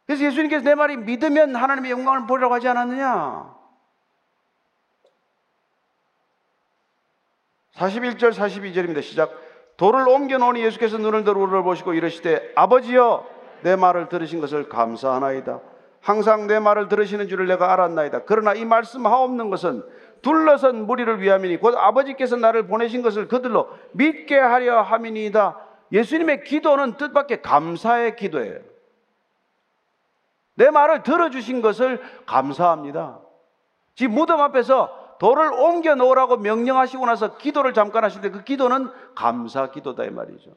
그래서 0.06 0.26
예수님께서 0.26 0.64
내 0.64 0.76
말이 0.76 0.98
믿으면 0.98 1.56
하나님의 1.56 1.92
영광을 1.92 2.28
보리라고 2.28 2.54
하지 2.54 2.68
않았느냐? 2.68 3.56
41절 7.76 8.34
42절입니다. 8.34 9.02
시작. 9.02 9.32
돌을 9.78 10.08
옮겨 10.08 10.38
놓으니 10.38 10.62
예수께서 10.64 10.98
눈을 10.98 11.24
들어 11.24 11.40
우리를 11.40 11.64
보시고 11.64 11.94
이르시되 11.94 12.52
아버지여 12.56 13.26
내 13.62 13.76
말을 13.76 14.10
들으신 14.10 14.42
것을 14.42 14.70
감사하나이다. 14.70 15.60
항상 16.02 16.48
내 16.48 16.60
말을 16.60 16.88
들으시는 16.88 17.28
줄을 17.28 17.48
내가 17.48 17.72
알았나이다. 17.74 18.24
그러나 18.26 18.54
이 18.54 18.66
말씀 18.66 19.06
하옵는 19.06 19.50
것은 19.50 19.84
둘러선 20.22 20.86
무리를 20.86 21.22
위함이니 21.22 21.58
곧 21.58 21.76
아버지께서 21.78 22.36
나를 22.36 22.68
보내신 22.68 23.02
것을 23.02 23.28
그들로 23.28 23.70
믿게 23.94 24.38
하려 24.38 24.82
함이니이다. 24.82 25.58
예수님의 25.92 26.44
기도는 26.44 26.98
뜻밖의 26.98 27.42
감사의 27.42 28.16
기도예요. 28.16 28.60
내 30.56 30.70
말을 30.70 31.04
들어주신 31.04 31.62
것을 31.62 32.02
감사합니다. 32.26 33.20
지금 33.96 34.16
무덤 34.16 34.42
앞에서 34.42 35.18
돌을 35.20 35.54
옮겨 35.54 35.96
놓으라고 35.96 36.38
명령하시고 36.38 37.06
나서 37.06 37.38
기도를 37.38 37.74
잠깐 37.74 38.04
하시는데 38.04 38.32
그 38.36 38.44
기도는 38.44 38.90
감사 39.16 39.70
기도다 39.70 40.04
이 40.06 40.10
말이죠. 40.10 40.52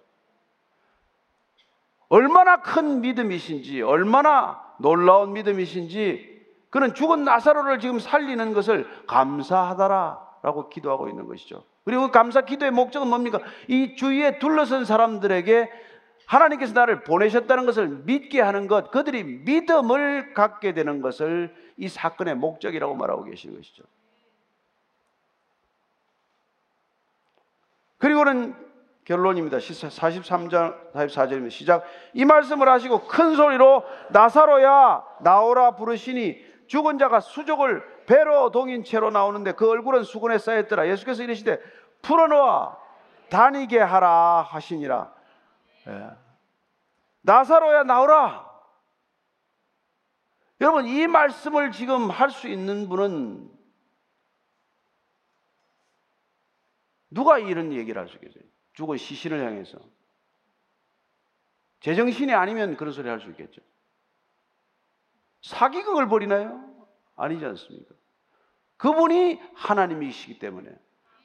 얼마나 2.08 2.60
큰 2.62 3.00
믿음이신지, 3.00 3.82
얼마나 3.82 4.62
놀라운 4.78 5.32
믿음이신지, 5.32 6.33
그는 6.74 6.92
죽은 6.92 7.22
나사로를 7.22 7.78
지금 7.78 8.00
살리는 8.00 8.52
것을 8.52 8.84
감사하다라고 9.06 10.70
기도하고 10.70 11.08
있는 11.08 11.28
것이죠. 11.28 11.62
그리고 11.84 12.06
그 12.06 12.10
감사 12.10 12.40
기도의 12.40 12.72
목적은 12.72 13.06
뭡니까? 13.06 13.38
이 13.68 13.94
주위에 13.94 14.40
둘러선 14.40 14.84
사람들에게 14.84 15.70
하나님께서 16.26 16.72
나를 16.72 17.04
보내셨다는 17.04 17.64
것을 17.64 17.86
믿게 18.06 18.40
하는 18.40 18.66
것, 18.66 18.90
그들이 18.90 19.22
믿음을 19.22 20.34
갖게 20.34 20.74
되는 20.74 21.00
것을 21.00 21.54
이 21.76 21.86
사건의 21.86 22.34
목적이라고 22.34 22.96
말하고 22.96 23.22
계시는 23.22 23.54
것이죠. 23.54 23.84
그리고는 27.98 28.56
결론입니다. 29.04 29.58
43장 29.58 30.92
44절입니다. 30.92 31.50
시작. 31.50 31.84
이 32.14 32.24
말씀을 32.24 32.68
하시고 32.68 33.06
큰 33.06 33.36
소리로 33.36 33.84
나사로야 34.10 35.04
나오라 35.20 35.76
부르시니 35.76 36.43
죽은 36.66 36.98
자가 36.98 37.20
수족을 37.20 38.04
배로 38.06 38.50
동인 38.50 38.84
채로 38.84 39.10
나오는데 39.10 39.52
그 39.52 39.68
얼굴은 39.68 40.04
수건에 40.04 40.38
쌓였더라. 40.38 40.88
예수께서 40.88 41.22
이르시되 41.22 41.58
풀어놓아 42.02 42.76
다니게 43.30 43.78
하라 43.78 44.42
하시니라. 44.42 45.14
예. 45.88 46.10
나사로야 47.22 47.84
나오라. 47.84 48.52
여러분 50.60 50.86
이 50.86 51.06
말씀을 51.06 51.72
지금 51.72 52.10
할 52.10 52.30
수 52.30 52.48
있는 52.48 52.88
분은 52.88 53.50
누가 57.10 57.38
이런 57.38 57.72
얘기를 57.72 58.00
할 58.00 58.08
수 58.08 58.16
있겠어요? 58.16 58.42
죽은 58.74 58.96
시신을 58.96 59.44
향해서. 59.44 59.78
제정신이 61.80 62.32
아니면 62.32 62.76
그런 62.76 62.92
소리 62.92 63.08
할 63.08 63.20
수 63.20 63.28
있겠죠. 63.30 63.60
사기극을 65.44 66.08
벌이나요? 66.08 66.58
아니지 67.16 67.44
않습니까? 67.44 67.94
그분이 68.78 69.40
하나님이시기 69.54 70.38
때문에, 70.38 70.70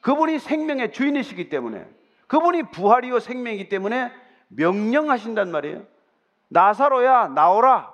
그분이 0.02 0.40
생명의 0.40 0.92
주인이시기 0.92 1.48
때문에, 1.50 1.88
그분이 2.28 2.72
부활이요 2.72 3.20
생명이기 3.20 3.70
때문에 3.70 4.12
명령하신단 4.50 5.52
말이에요. 5.52 5.86
나사로야 6.50 7.30
나오라. 7.30 7.94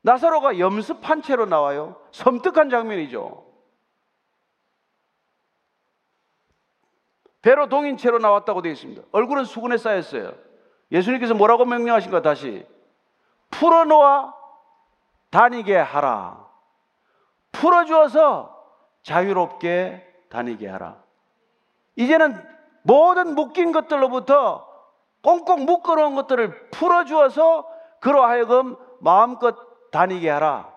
나사로가 0.00 0.58
염습한 0.58 1.22
채로 1.22 1.46
나와요. 1.46 2.02
섬뜩한 2.10 2.68
장면이죠. 2.68 3.46
배로 7.42 7.68
동인 7.68 7.96
채로 7.96 8.18
나왔다고 8.18 8.62
되어 8.62 8.72
있습니다. 8.72 9.02
얼굴은 9.12 9.44
수건에 9.44 9.76
쌓였어요. 9.76 10.34
예수님께서 10.90 11.34
뭐라고 11.34 11.64
명령하신가 11.64 12.22
다시 12.22 12.66
풀어놓아 13.52 14.34
다니게 15.30 15.76
하라. 15.76 16.46
풀어주어서 17.52 18.52
자유롭게 19.02 20.26
다니게 20.30 20.68
하라. 20.68 21.02
이제는 21.96 22.42
모든 22.82 23.34
묶인 23.34 23.72
것들로부터 23.72 24.68
꽁꽁 25.22 25.64
묶어놓은 25.66 26.14
것들을 26.16 26.70
풀어주어서 26.70 27.68
그로 28.00 28.24
하여금 28.24 28.76
마음껏 29.00 29.56
다니게 29.92 30.28
하라. 30.28 30.72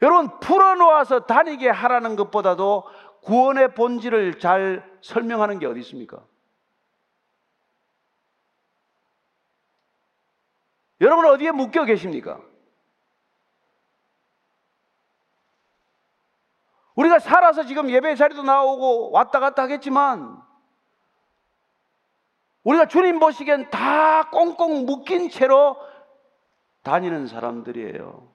여러분, 0.00 0.40
풀어놓아서 0.40 1.26
다니게 1.26 1.68
하라는 1.68 2.16
것보다도 2.16 2.84
구원의 3.22 3.74
본질을 3.74 4.40
잘 4.40 4.82
설명하는 5.00 5.58
게 5.58 5.66
어디 5.66 5.80
있습니까? 5.80 6.18
여러분 11.02 11.26
어디에 11.26 11.50
묶여 11.50 11.84
계십니까? 11.84 12.40
우리가 16.94 17.18
살아서 17.18 17.64
지금 17.64 17.90
예배 17.90 18.14
자리도 18.14 18.44
나오고 18.44 19.10
왔다 19.10 19.40
갔다 19.40 19.64
하겠지만 19.64 20.40
우리가 22.62 22.86
주님 22.86 23.18
보시기엔 23.18 23.70
다 23.70 24.30
꽁꽁 24.30 24.86
묶인 24.86 25.28
채로 25.28 25.76
다니는 26.82 27.26
사람들이에요. 27.26 28.30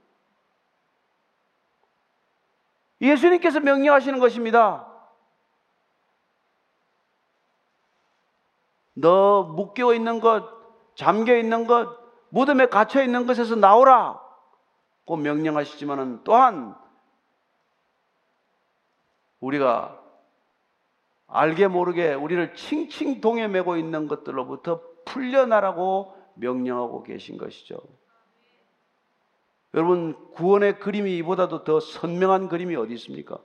예수님께서 2.99 3.61
명령하시는 3.61 4.19
것입니다. 4.19 4.91
너 8.93 9.43
묶여 9.43 9.93
있는 9.93 10.19
것, 10.19 10.43
잠겨 10.95 11.37
있는 11.37 11.65
것, 11.65 12.06
무덤에 12.29 12.67
갇혀 12.67 13.03
있는 13.03 13.25
것에서 13.25 13.55
나오라. 13.55 14.21
고 15.05 15.15
명령하시지만은 15.15 16.23
또한 16.23 16.75
우리가 19.39 20.01
알게 21.27 21.67
모르게 21.67 22.13
우리를 22.13 22.55
칭칭 22.55 23.21
동에 23.21 23.47
메고 23.47 23.77
있는 23.77 24.07
것들로부터 24.07 24.81
풀려나라고 25.05 26.15
명령하고 26.35 27.03
계신 27.03 27.37
것이죠. 27.37 27.79
여러분, 29.73 30.15
구원의 30.33 30.79
그림이 30.79 31.17
이보다도 31.17 31.63
더 31.63 31.79
선명한 31.79 32.47
그림이 32.49 32.75
어디 32.75 32.93
있습니까? 32.95 33.37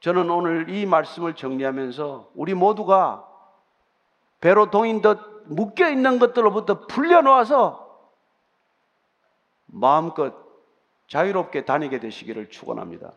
저는 0.00 0.30
오늘 0.30 0.70
이 0.70 0.86
말씀을 0.86 1.34
정리하면서 1.34 2.32
우리 2.34 2.54
모두가 2.54 3.26
배로 4.40 4.70
동인 4.70 5.02
듯 5.02 5.18
묶여 5.50 5.90
있는 5.90 6.18
것들로부터 6.20 6.86
풀려놓아서 6.86 7.88
마음껏 9.66 10.32
자유롭게 11.08 11.64
다니게 11.64 11.98
되시기를 11.98 12.50
축원합니다. 12.50 13.12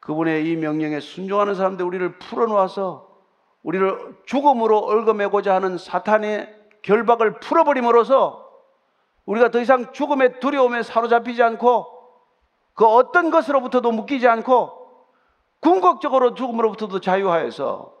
그분의 0.00 0.50
이 0.50 0.56
명령에 0.56 1.00
순종하는 1.00 1.54
사람들 1.54 1.84
우리를 1.84 2.18
풀어놓아서 2.18 3.08
우리를 3.62 4.18
죽음으로 4.26 4.78
얽어매고자 4.78 5.54
하는 5.54 5.78
사탄의 5.78 6.54
결박을 6.82 7.40
풀어버림으로써 7.40 8.46
우리가 9.24 9.50
더 9.50 9.60
이상 9.60 9.92
죽음의 9.92 10.40
두려움에 10.40 10.82
사로잡히지 10.82 11.42
않고 11.42 11.86
그 12.74 12.86
어떤 12.86 13.30
것으로부터도 13.30 13.92
묶이지 13.92 14.26
않고 14.28 14.80
궁극적으로 15.60 16.34
죽음으로부터도 16.34 17.00
자유하여서 17.00 17.99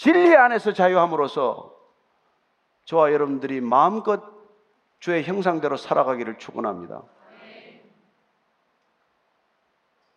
진리 0.00 0.34
안에서 0.34 0.72
자유함으로써 0.72 1.76
저와 2.86 3.12
여러분들이 3.12 3.60
마음껏 3.60 4.22
주의 4.98 5.22
형상대로 5.22 5.76
살아가기를 5.76 6.38
축원합니다. 6.38 7.02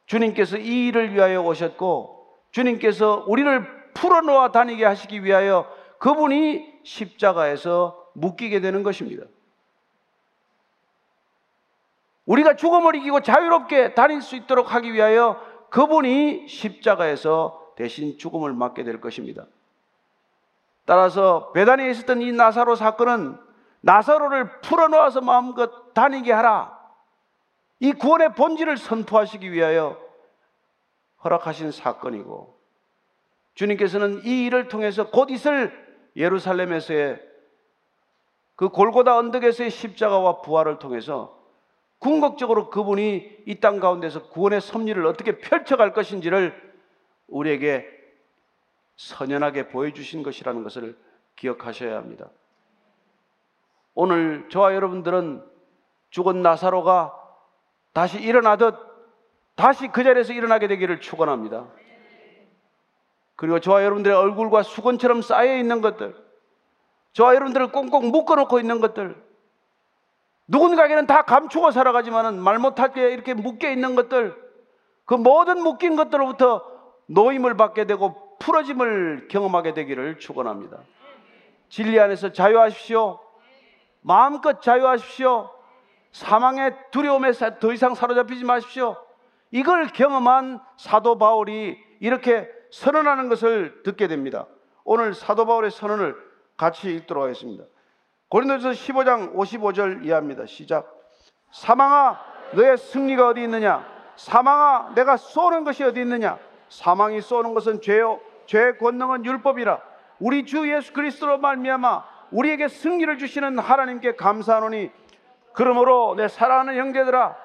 주님께서 0.06 0.58
이 0.58 0.88
일을 0.88 1.14
위하여 1.14 1.42
오셨고 1.42 2.34
주님께서 2.52 3.26
우리를 3.28 3.92
풀어놓아 3.94 4.54
다니게 4.54 4.86
하시기 4.86 5.26
위하여 5.26 5.70
그분이 6.00 6.80
십자가에서 6.86 8.10
묶이게 8.14 8.62
되는 8.62 8.84
것입니다. 8.84 9.26
우리가 12.26 12.56
죽음을 12.56 12.96
이기고 12.96 13.20
자유롭게 13.20 13.96
다닐 13.96 14.22
수 14.22 14.38
있도록 14.38 14.74
하기 14.76 14.94
위하여 14.94 15.42
그분이 15.72 16.48
십자가에서 16.48 17.74
대신 17.76 18.18
죽음을 18.18 18.54
맞게 18.54 18.86
될 18.86 19.02
것입니다. 19.02 19.46
따라서 20.86 21.52
배단에 21.54 21.90
있었던 21.90 22.22
이 22.22 22.32
나사로 22.32 22.76
사건은 22.76 23.38
나사로를 23.82 24.62
풀어놓아서 24.62 25.22
마음껏 25.22 25.94
다니게 25.94 26.32
하라. 26.32 26.78
이 27.80 27.92
구원의 27.92 28.36
본질을 28.36 28.78
선포하시기 28.78 29.52
위하여 29.52 29.98
허락하신 31.24 31.72
사건이고 31.72 32.58
주님께서는 33.56 34.22
이 34.26 34.46
일을 34.46 34.68
통해서 34.68 35.10
곧 35.10 35.30
있을 35.32 35.72
예루살렘에서의 36.16 37.22
그 38.56 38.70
골고다 38.70 39.18
언덕에서의 39.18 39.70
십자가와 39.70 40.42
부활을 40.42 40.80
통해서 40.80 41.42
궁극적으로 42.00 42.70
그분이 42.70 43.44
이 43.46 43.60
땅 43.60 43.80
가운데서 43.80 44.28
구원의 44.30 44.62
섭리를 44.62 45.06
어떻게 45.06 45.38
펼쳐갈 45.40 45.94
것인지를 45.94 46.54
우리에게 47.28 47.88
선연하게 48.96 49.70
보여주신 49.70 50.24
것이라는 50.24 50.64
것을 50.64 50.98
기억하셔야 51.36 51.98
합니다. 51.98 52.30
오늘 53.96 54.48
저와 54.50 54.74
여러분들은 54.76 55.44
죽은 56.10 56.42
나사로가 56.42 57.14
다시 57.94 58.20
일어나듯 58.20 58.76
다시 59.56 59.88
그 59.88 60.04
자리에서 60.04 60.34
일어나게 60.34 60.68
되기를 60.68 61.00
축원합니다. 61.00 61.68
그리고 63.36 63.60
저와 63.60 63.84
여러분들의 63.84 64.16
얼굴과 64.16 64.64
수건처럼 64.64 65.22
쌓여 65.22 65.58
있는 65.58 65.82
것들, 65.82 66.16
저와 67.14 67.36
여러분들을 67.36 67.72
꽁꽁 67.72 68.10
묶어놓고 68.12 68.60
있는 68.60 68.80
것들, 68.80 69.22
누군가에게는 70.48 71.08
다 71.08 71.24
감추고 71.24 71.72
살아가지만은 71.72 72.40
말 72.40 72.60
못하게 72.60 73.12
이렇게 73.12 73.34
묶여 73.34 73.70
있는 73.70 73.96
것들, 73.96 74.36
그 75.06 75.14
모든 75.16 75.62
묶인 75.62 75.96
것들로부터 75.96 76.66
노임을 77.08 77.58
받게 77.58 77.86
되고 77.86 78.23
풀어짐을 78.44 79.30
경험하게 79.30 79.74
되기를 79.74 80.20
축원합니다. 80.20 80.80
진리 81.70 82.00
안에서 82.00 82.34
자유하십시오. 82.34 83.20
마음껏 84.02 84.62
자유하십시오. 84.62 85.50
사망의 86.12 86.76
두려움에 86.92 87.32
더 87.32 87.74
이상 87.74 87.96
사로잡히지 87.96 88.44
마십시오. 88.44 88.98
이걸 89.52 89.88
경험한 89.88 90.60
사도 90.78 91.18
바울이 91.18 91.78
이렇게 92.00 92.50
선언하는 92.72 93.30
것을 93.30 93.82
듣게 93.84 94.08
됩니다. 94.08 94.46
오늘 94.84 95.14
사도 95.14 95.46
바울의 95.46 95.72
선언을 95.72 96.16
같이 96.58 96.94
읽도록 96.94 97.24
하겠습니다. 97.24 97.64
고린도서 98.28 98.72
15장 98.72 99.36
55절 99.36 100.06
이하입니다. 100.06 100.46
시작. 100.48 100.92
사망아 101.52 102.20
너의 102.54 102.78
승리가 102.78 103.30
어디 103.30 103.44
있느냐? 103.44 103.88
사망아 104.18 104.94
내가 104.96 105.18
쏘는 105.18 105.64
것이 105.64 105.84
어디 105.84 106.02
있느냐? 106.02 106.38
사망이 106.68 107.22
쏘는 107.22 107.54
것은 107.54 107.82
죄요 107.82 108.20
죄의 108.46 108.78
권능은 108.78 109.26
율법이라. 109.26 109.80
우리 110.20 110.46
주 110.46 110.72
예수 110.72 110.94
그리스도로 110.94 111.38
말미암아 111.38 112.04
우리에게 112.32 112.68
승리를 112.68 113.18
주시는 113.18 113.60
하나님께 113.60 114.16
감사하노니 114.16 114.92
그러므로 115.54 116.16
내 116.16 116.28
사랑하는 116.28 116.78
형제들아 116.78 117.36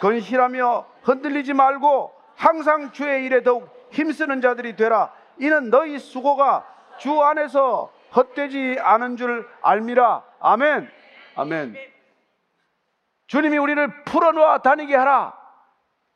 건실하며 0.00 0.86
흔들리지 1.02 1.52
말고 1.52 2.12
항상 2.36 2.92
주의 2.92 3.24
일에 3.24 3.42
더욱 3.42 3.68
힘쓰는 3.90 4.40
자들이 4.40 4.76
되라. 4.76 5.12
이는 5.38 5.70
너희 5.70 5.98
수고가 5.98 6.64
주 6.98 7.22
안에서 7.22 7.90
헛되지 8.14 8.78
않은 8.80 9.16
줄 9.16 9.48
알미라. 9.62 10.22
아멘. 10.40 10.90
아멘. 11.36 11.76
주님이 13.26 13.58
우리를 13.58 14.04
풀어놓아 14.04 14.58
다니게 14.58 14.94
하라. 14.96 15.39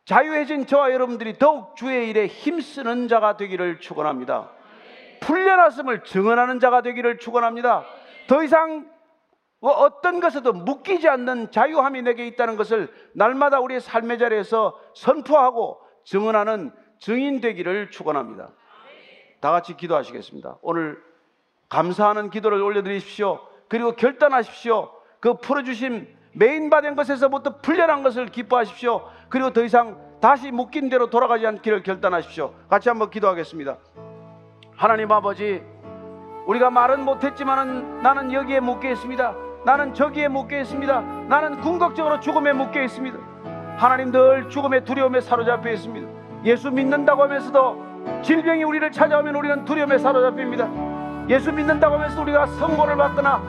자유해진 0.04 0.66
저와 0.66 0.92
여러분들이 0.92 1.38
더욱 1.38 1.76
주의 1.76 2.10
일에 2.10 2.26
힘쓰는 2.26 3.08
자가 3.08 3.36
되기를 3.36 3.80
축원합니다. 3.80 4.50
풀려났음을 5.20 6.04
증언하는 6.04 6.60
자가 6.60 6.82
되기를 6.82 7.18
축원합니다. 7.18 7.84
더 8.26 8.42
이상 8.42 8.90
뭐 9.60 9.72
어떤 9.72 10.20
것에도 10.20 10.52
묶이지 10.52 11.08
않는 11.08 11.50
자유함이 11.50 12.02
내게 12.02 12.26
있다는 12.26 12.56
것을 12.56 12.92
날마다 13.14 13.60
우리의 13.60 13.80
삶의 13.80 14.18
자리에서 14.18 14.78
선포하고 14.94 15.80
증언하는 16.04 16.70
증인 16.98 17.40
되기를 17.40 17.90
축원합니다. 17.90 18.50
다 19.40 19.50
같이 19.50 19.74
기도하시겠습니다. 19.74 20.58
오늘 20.60 21.02
감사하는 21.70 22.28
기도를 22.28 22.60
올려드리십시오. 22.60 23.40
그리고 23.68 23.92
결단하십시오. 23.92 24.90
그 25.20 25.38
풀어주신 25.38 26.14
메인 26.34 26.68
받은 26.68 26.94
것에서부터 26.94 27.58
풀려난 27.62 28.02
것을 28.02 28.26
기뻐하십시오. 28.26 29.08
그리고 29.34 29.50
더 29.50 29.64
이상 29.64 29.96
다시 30.20 30.52
묶인 30.52 30.88
대로 30.88 31.10
돌아가지 31.10 31.44
않기를 31.44 31.82
결단하십시오. 31.82 32.52
같이 32.70 32.88
한번 32.88 33.10
기도하겠습니다. 33.10 33.76
하나님 34.76 35.10
아버지, 35.10 35.60
우리가 36.46 36.70
말은 36.70 37.04
못했지만은 37.04 38.00
나는 38.00 38.32
여기에 38.32 38.60
묶여 38.60 38.90
있습니다. 38.90 39.34
나는 39.64 39.92
저기에 39.92 40.28
묶여 40.28 40.60
있습니다. 40.60 41.00
나는 41.28 41.60
궁극적으로 41.60 42.20
죽음에 42.20 42.52
묶여 42.52 42.80
있습니다. 42.82 43.18
하나님 43.76 44.12
늘 44.12 44.48
죽음의 44.50 44.84
두려움에 44.84 45.20
사로잡혀 45.20 45.70
있습니다. 45.70 46.08
예수 46.44 46.70
믿는다고 46.70 47.24
하면서도 47.24 48.22
질병이 48.22 48.62
우리를 48.62 48.88
찾아오면 48.92 49.34
우리는 49.34 49.64
두려움에 49.64 49.98
사로잡힙니다. 49.98 51.28
예수 51.28 51.52
믿는다고 51.52 51.96
하면서 51.96 52.22
우리가 52.22 52.46
선고를 52.46 52.96
받거나 52.96 53.42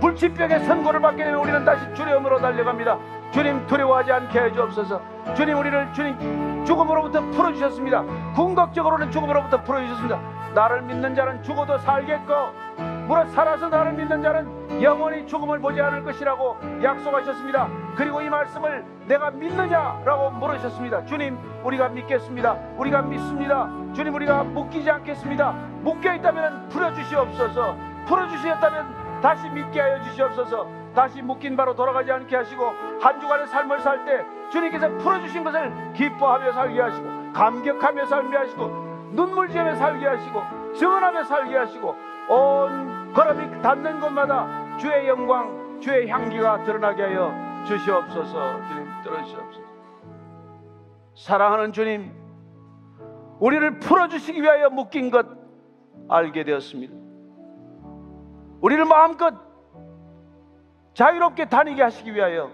불치병의 0.00 0.60
선고를 0.60 1.02
받게 1.02 1.22
되면 1.22 1.38
우리는 1.38 1.66
다시 1.66 1.92
두려움으로 1.92 2.38
달려갑니다. 2.38 3.17
주님 3.30 3.66
두려워하지 3.66 4.12
않게 4.12 4.40
해 4.40 4.52
주옵소서. 4.52 5.00
주님 5.34 5.58
우리를 5.58 5.92
주님 5.92 6.64
죽음으로부터 6.64 7.20
풀어 7.30 7.52
주셨습니다. 7.52 8.02
궁극적으로는 8.34 9.10
죽음으로부터 9.10 9.62
풀어 9.62 9.80
주셨습니다. 9.80 10.20
나를 10.54 10.82
믿는 10.82 11.14
자는 11.14 11.42
죽어도 11.42 11.78
살겠고 11.78 12.32
무릇 13.06 13.30
살아서 13.32 13.68
나를 13.68 13.92
믿는 13.94 14.22
자는 14.22 14.82
영원히 14.82 15.26
죽음을 15.26 15.58
보지 15.60 15.80
않을 15.80 16.04
것이라고 16.04 16.56
약속하셨습니다. 16.82 17.68
그리고 17.96 18.20
이 18.20 18.28
말씀을 18.28 18.84
내가 19.06 19.30
믿느냐라고 19.30 20.30
물으셨습니다. 20.32 21.04
주님, 21.06 21.38
우리가 21.64 21.88
믿겠습니다. 21.88 22.52
우리가 22.76 23.02
믿습니다. 23.02 23.70
주님, 23.94 24.14
우리가 24.14 24.44
묶이지 24.44 24.90
않겠습니다. 24.90 25.52
묶여 25.80 26.14
있다면 26.14 26.68
풀어 26.68 26.92
주시옵소서. 26.92 27.76
풀어 28.06 28.28
주시었다면 28.28 29.20
다시 29.22 29.48
믿게 29.48 29.80
하여 29.80 30.02
주시옵소서. 30.02 30.77
다시 30.98 31.22
묶인 31.22 31.56
바로 31.56 31.76
돌아가지 31.76 32.10
않게 32.10 32.34
하시고 32.34 32.72
한 33.00 33.20
주간의 33.20 33.46
삶을 33.46 33.78
살 33.78 34.04
때 34.04 34.26
주님께서 34.50 34.88
풀어주신 34.96 35.44
것을 35.44 35.92
기뻐하며 35.92 36.50
살게 36.50 36.80
하시고 36.80 37.32
감격하며 37.32 38.06
살게 38.06 38.36
하시고 38.36 38.66
눈물 39.12 39.48
지으며 39.48 39.76
살게 39.76 40.04
하시고 40.04 40.42
증언하며 40.74 41.22
살게 41.22 41.56
하시고 41.56 41.94
온 42.30 43.12
걸음이 43.12 43.62
닿는 43.62 44.00
곳마다 44.00 44.76
주의 44.76 45.06
영광, 45.06 45.78
주의 45.80 46.08
향기가 46.08 46.64
드러나게 46.64 47.04
하여 47.04 47.32
주시옵소서. 47.64 48.66
주님 48.66 48.86
들어주시옵소서. 49.04 49.68
사랑하는 51.14 51.72
주님, 51.72 52.12
우리를 53.38 53.78
풀어주시기 53.78 54.42
위하여 54.42 54.68
묶인 54.68 55.12
것 55.12 55.26
알게 56.08 56.42
되었습니다. 56.42 56.92
우리를 58.60 58.84
마음껏 58.84 59.47
자유롭게 60.98 61.48
다니게 61.48 61.80
하시기 61.80 62.12
위하여 62.12 62.50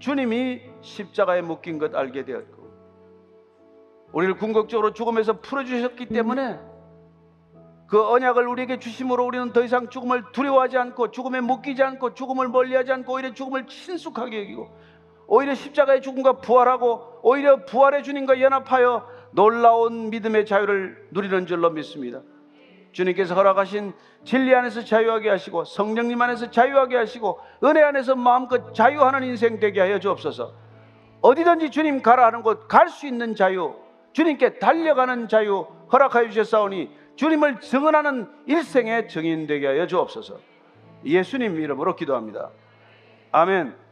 주님이 0.00 0.60
십자가에 0.82 1.40
묶인 1.40 1.78
것 1.78 1.94
알게 1.94 2.26
되었고, 2.26 2.66
우리를 4.12 4.36
궁극적으로 4.36 4.92
죽음에서 4.92 5.40
풀어주셨기 5.40 6.04
때문에 6.08 6.60
그 7.88 8.06
언약을 8.06 8.46
우리에게 8.48 8.78
주심으로 8.80 9.24
우리는 9.24 9.50
더 9.54 9.64
이상 9.64 9.88
죽음을 9.88 10.24
두려워하지 10.32 10.76
않고 10.76 11.10
죽음에 11.10 11.40
묶이지 11.40 11.82
않고 11.82 12.12
죽음을 12.12 12.48
멀리하지 12.48 12.92
않고 12.92 13.14
오히려 13.14 13.32
죽음을 13.32 13.66
친숙하게 13.66 14.42
여기고 14.42 14.68
오히려 15.26 15.54
십자가의 15.54 16.02
죽음과 16.02 16.40
부활하고 16.40 17.20
오히려 17.22 17.64
부활의 17.64 18.02
주님과 18.02 18.42
연합하여 18.42 19.08
놀라운 19.30 20.10
믿음의 20.10 20.44
자유를 20.44 21.08
누리는 21.12 21.46
줄로 21.46 21.70
믿습니다. 21.70 22.20
주님께서 22.92 23.34
허락하신 23.34 23.94
진리 24.26 24.54
안에서 24.54 24.84
자유하게 24.84 25.30
하시고 25.30 25.64
성령님 25.64 26.20
안에서 26.20 26.50
자유하게 26.50 26.96
하시고 26.96 27.38
은혜 27.62 27.80
안에서 27.82 28.16
마음껏 28.16 28.74
자유하는 28.74 29.22
인생 29.22 29.60
되게 29.60 29.80
하여 29.80 30.00
주옵소서. 30.00 30.52
어디든지 31.22 31.70
주님 31.70 32.02
가라 32.02 32.26
하는 32.26 32.42
곳 32.42 32.66
갈 32.68 32.88
수 32.88 33.06
있는 33.06 33.34
자유, 33.36 33.74
주님께 34.12 34.58
달려가는 34.58 35.28
자유 35.28 35.66
허락하여 35.92 36.28
주셨사오니 36.28 36.90
주님을 37.14 37.60
증언하는 37.60 38.28
일생의 38.46 39.08
증인 39.08 39.46
되게 39.46 39.68
하여 39.68 39.86
주옵소서. 39.86 40.38
예수님 41.04 41.60
이름으로 41.60 41.94
기도합니다. 41.94 42.50
아멘. 43.30 43.85